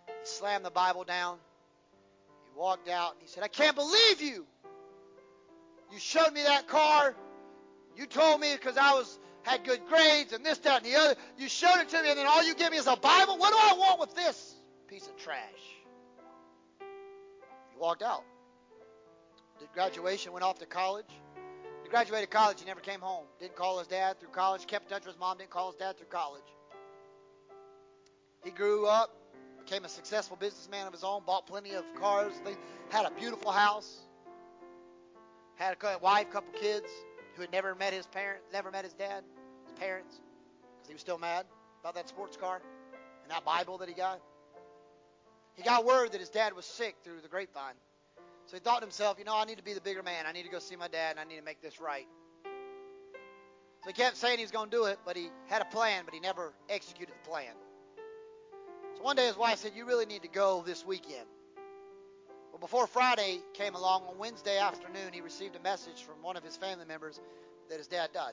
[0.07, 1.37] He slammed the Bible down.
[2.47, 4.47] He walked out and he said, I can't believe you.
[5.93, 7.15] You showed me that car.
[7.97, 11.15] You told me because I was had good grades and this, that, and the other.
[11.39, 13.39] You showed it to me, and then all you give me is a Bible.
[13.39, 14.55] What do I want with this
[14.87, 15.80] piece of trash?
[17.81, 18.25] Walked out.
[19.59, 21.07] Did graduation, went off to college.
[21.83, 23.25] He graduated college, he never came home.
[23.41, 25.81] Didn't call his dad through college, kept in touch with his mom, didn't call his
[25.81, 26.45] dad through college.
[28.45, 29.17] He grew up,
[29.65, 32.35] became a successful businessman of his own, bought plenty of cars,
[32.91, 34.01] had a beautiful house,
[35.55, 36.87] had a wife, couple kids
[37.35, 39.25] who had never met his parents, never met his dad,
[39.65, 40.21] his parents,
[40.77, 41.47] because he was still mad
[41.81, 42.61] about that sports car
[43.23, 44.21] and that Bible that he got.
[45.57, 47.75] He got word that his dad was sick through the grapevine.
[48.47, 50.27] So he thought to himself, you know, I need to be the bigger man.
[50.27, 52.07] I need to go see my dad and I need to make this right.
[53.83, 56.03] So he kept saying he was going to do it, but he had a plan,
[56.05, 57.53] but he never executed the plan.
[58.97, 61.27] So one day his wife said, You really need to go this weekend.
[62.53, 66.43] Well, before Friday came along, on Wednesday afternoon, he received a message from one of
[66.43, 67.21] his family members
[67.71, 68.33] that his dad died.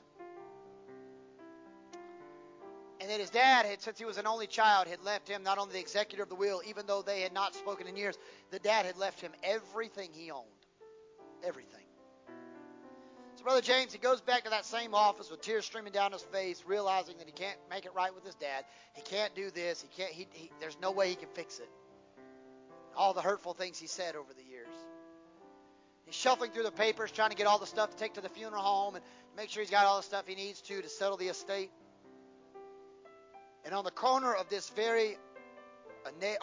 [3.00, 5.58] And that his dad had, since he was an only child, had left him not
[5.58, 8.18] only the executor of the will, even though they had not spoken in years,
[8.50, 10.46] the dad had left him everything he owned.
[11.44, 11.84] Everything.
[13.36, 16.22] So, Brother James, he goes back to that same office with tears streaming down his
[16.22, 18.64] face, realizing that he can't make it right with his dad.
[18.94, 19.80] He can't do this.
[19.80, 20.12] He can't.
[20.12, 21.68] He, he, there's no way he can fix it.
[22.96, 24.66] All the hurtful things he said over the years.
[26.04, 28.28] He's shuffling through the papers, trying to get all the stuff to take to the
[28.28, 29.04] funeral home and
[29.36, 31.70] make sure he's got all the stuff he needs to to settle the estate.
[33.68, 35.18] And on the corner of this very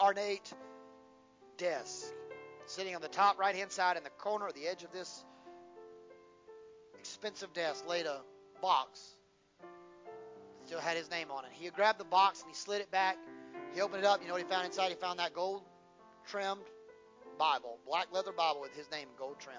[0.00, 0.52] ornate
[1.58, 2.12] desk,
[2.66, 5.24] sitting on the top right hand side in the corner of the edge of this
[6.96, 8.20] expensive desk laid a
[8.62, 9.16] box.
[10.66, 11.50] Still had his name on it.
[11.52, 13.16] He grabbed the box and he slid it back.
[13.74, 14.20] He opened it up.
[14.22, 14.90] You know what he found inside?
[14.90, 15.64] He found that gold
[16.28, 16.62] trimmed
[17.40, 19.56] Bible, black leather Bible with his name gold trim.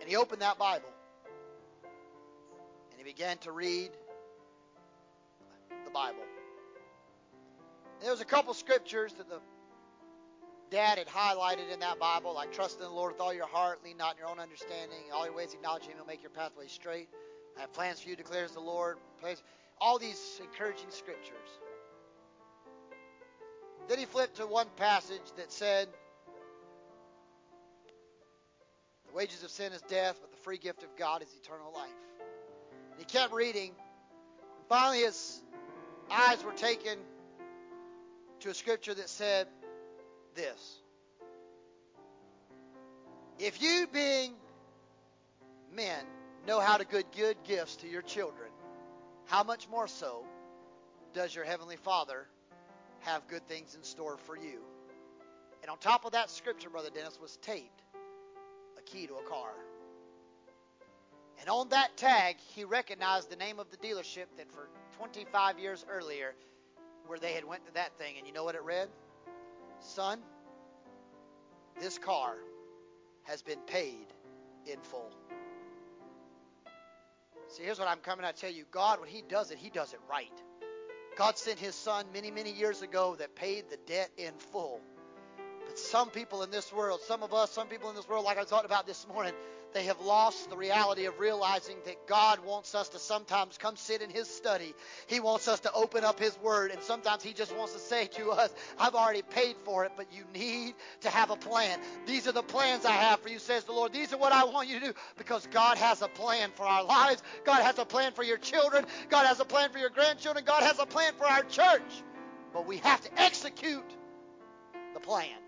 [0.00, 0.93] And he opened that Bible
[3.04, 3.90] he began to read
[5.84, 6.22] the Bible.
[8.00, 9.40] There was a couple scriptures that the
[10.70, 13.84] Dad had highlighted in that Bible, like trust in the Lord with all your heart,
[13.84, 16.66] lean not in your own understanding, all your ways acknowledge Him, He'll make your pathway
[16.66, 17.08] straight.
[17.56, 18.98] I have plans for you, declares the Lord.
[19.80, 21.48] All these encouraging scriptures.
[23.88, 25.88] Then he flipped to one passage that said,
[29.06, 31.90] The wages of sin is death, but the free gift of God is eternal life.
[32.94, 33.70] And he kept reading.
[33.70, 35.42] And finally, his
[36.10, 36.98] eyes were taken
[38.40, 39.48] to a scripture that said,
[40.34, 40.80] this.
[43.38, 44.32] If you, being
[45.72, 46.04] men,
[46.46, 48.50] know how to give good gifts to your children,
[49.26, 50.24] how much more so
[51.14, 52.26] does your Heavenly Father
[53.00, 54.60] have good things in store for you?
[55.62, 57.82] And on top of that scripture, Brother Dennis, was taped
[58.78, 59.50] a key to a car.
[61.44, 64.66] And on that tag, he recognized the name of the dealership that for
[64.96, 66.34] 25 years earlier,
[67.06, 68.14] where they had went to that thing.
[68.16, 68.88] And you know what it read?
[69.78, 70.20] Son,
[71.78, 72.36] this car
[73.24, 74.06] has been paid
[74.64, 75.10] in full.
[77.48, 79.92] See, here's what I'm coming to tell you God, when He does it, He does
[79.92, 80.32] it right.
[81.14, 84.80] God sent His Son many, many years ago that paid the debt in full.
[85.66, 88.38] But some people in this world, some of us, some people in this world, like
[88.38, 89.34] I talked about this morning,
[89.74, 94.02] they have lost the reality of realizing that God wants us to sometimes come sit
[94.02, 94.72] in His study.
[95.08, 98.06] He wants us to open up His Word, and sometimes He just wants to say
[98.06, 101.78] to us, I've already paid for it, but you need to have a plan.
[102.06, 103.92] These are the plans I have for you, says the Lord.
[103.92, 106.84] These are what I want you to do because God has a plan for our
[106.84, 107.22] lives.
[107.44, 108.86] God has a plan for your children.
[109.10, 110.44] God has a plan for your grandchildren.
[110.44, 111.82] God has a plan for our church.
[112.52, 113.90] But we have to execute
[114.94, 115.43] the plan.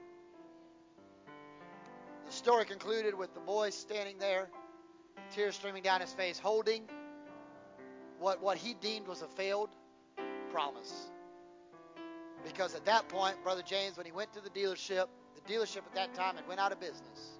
[2.26, 4.48] The story concluded with the boy standing there,
[5.30, 6.82] tears streaming down his face, holding
[8.18, 9.70] what, what he deemed was a failed
[10.50, 11.10] promise.
[12.44, 15.94] Because at that point, Brother James, when he went to the dealership, the dealership at
[15.94, 17.38] that time had went out of business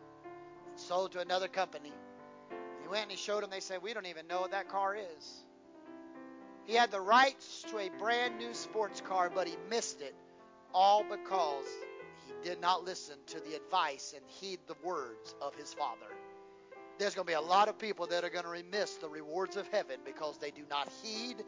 [0.69, 1.93] and sold to another company.
[2.83, 4.95] He went and he showed them, they said, We don't even know what that car
[4.95, 5.45] is.
[6.65, 10.15] He had the rights to a brand new sports car, but he missed it
[10.73, 11.65] all because
[12.47, 16.07] did not listen to the advice and heed the words of his father.
[16.97, 19.57] There's going to be a lot of people that are going to remiss the rewards
[19.57, 21.39] of heaven because they do not heed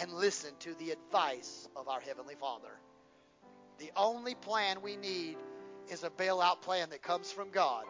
[0.00, 2.72] and listen to the advice of our Heavenly Father.
[3.78, 5.36] The only plan we need
[5.92, 7.84] is a bailout plan that comes from God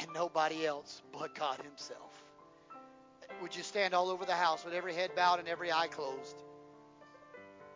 [0.00, 2.24] and nobody else but God Himself.
[3.40, 6.42] Would you stand all over the house with every head bowed and every eye closed?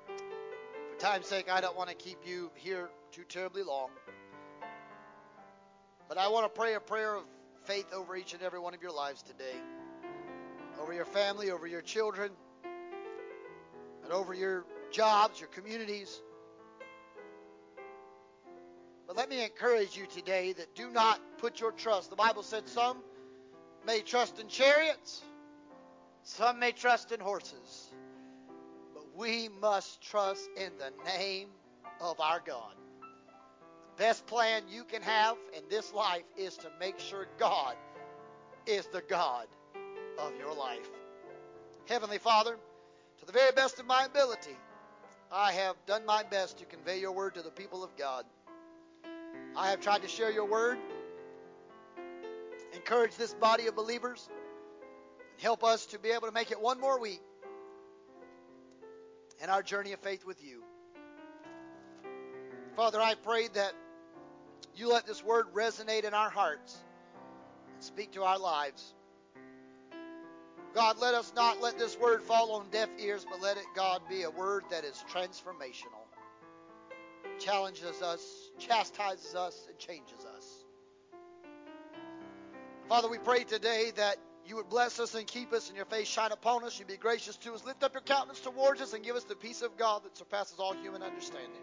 [0.06, 3.90] For time's sake, I don't want to keep you here too terribly long.
[6.08, 7.24] But I want to pray a prayer of
[7.64, 9.56] faith over each and every one of your lives today,
[10.80, 12.32] over your family, over your children,
[14.02, 16.22] and over your jobs, your communities.
[19.06, 22.08] But let me encourage you today that do not put your trust.
[22.08, 22.98] The Bible said some
[23.86, 25.22] may trust in chariots,
[26.22, 27.92] some may trust in horses,
[28.94, 31.48] but we must trust in the name
[32.00, 32.74] of our God.
[33.98, 37.74] Best plan you can have in this life is to make sure God
[38.64, 39.48] is the God
[40.18, 40.88] of your life.
[41.88, 42.56] Heavenly Father,
[43.18, 44.56] to the very best of my ability,
[45.32, 48.24] I have done my best to convey your word to the people of God.
[49.56, 50.78] I have tried to share your word,
[52.72, 54.28] encourage this body of believers,
[55.32, 57.20] and help us to be able to make it one more week
[59.42, 60.62] in our journey of faith with you.
[62.76, 63.72] Father, I pray that
[64.78, 66.76] you let this word resonate in our hearts
[67.74, 68.94] and speak to our lives.
[70.74, 74.02] God, let us not let this word fall on deaf ears, but let it, God,
[74.08, 76.04] be a word that is transformational,
[77.38, 78.22] challenges us,
[78.58, 80.64] chastises us, and changes us.
[82.88, 86.08] Father, we pray today that you would bless us and keep us, and your face
[86.08, 86.78] shine upon us.
[86.78, 87.64] You be gracious to us.
[87.64, 90.58] Lift up your countenance towards us and give us the peace of God that surpasses
[90.58, 91.60] all human understanding.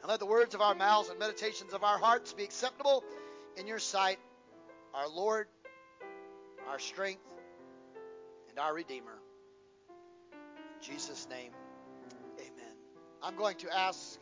[0.00, 3.02] And let the words of our mouths and meditations of our hearts be acceptable
[3.56, 4.18] in your sight,
[4.94, 5.48] our Lord,
[6.68, 7.24] our strength,
[8.48, 9.18] and our Redeemer.
[10.32, 11.50] In Jesus' name,
[12.38, 12.74] amen.
[13.22, 14.18] I'm going to ask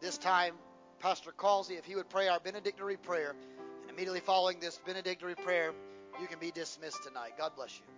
[0.00, 0.54] this time
[1.02, 3.34] Pastor Calsey if he would pray our benedictory prayer.
[3.82, 5.72] And immediately following this benedictory prayer,
[6.20, 7.32] you can be dismissed tonight.
[7.36, 7.91] God bless you.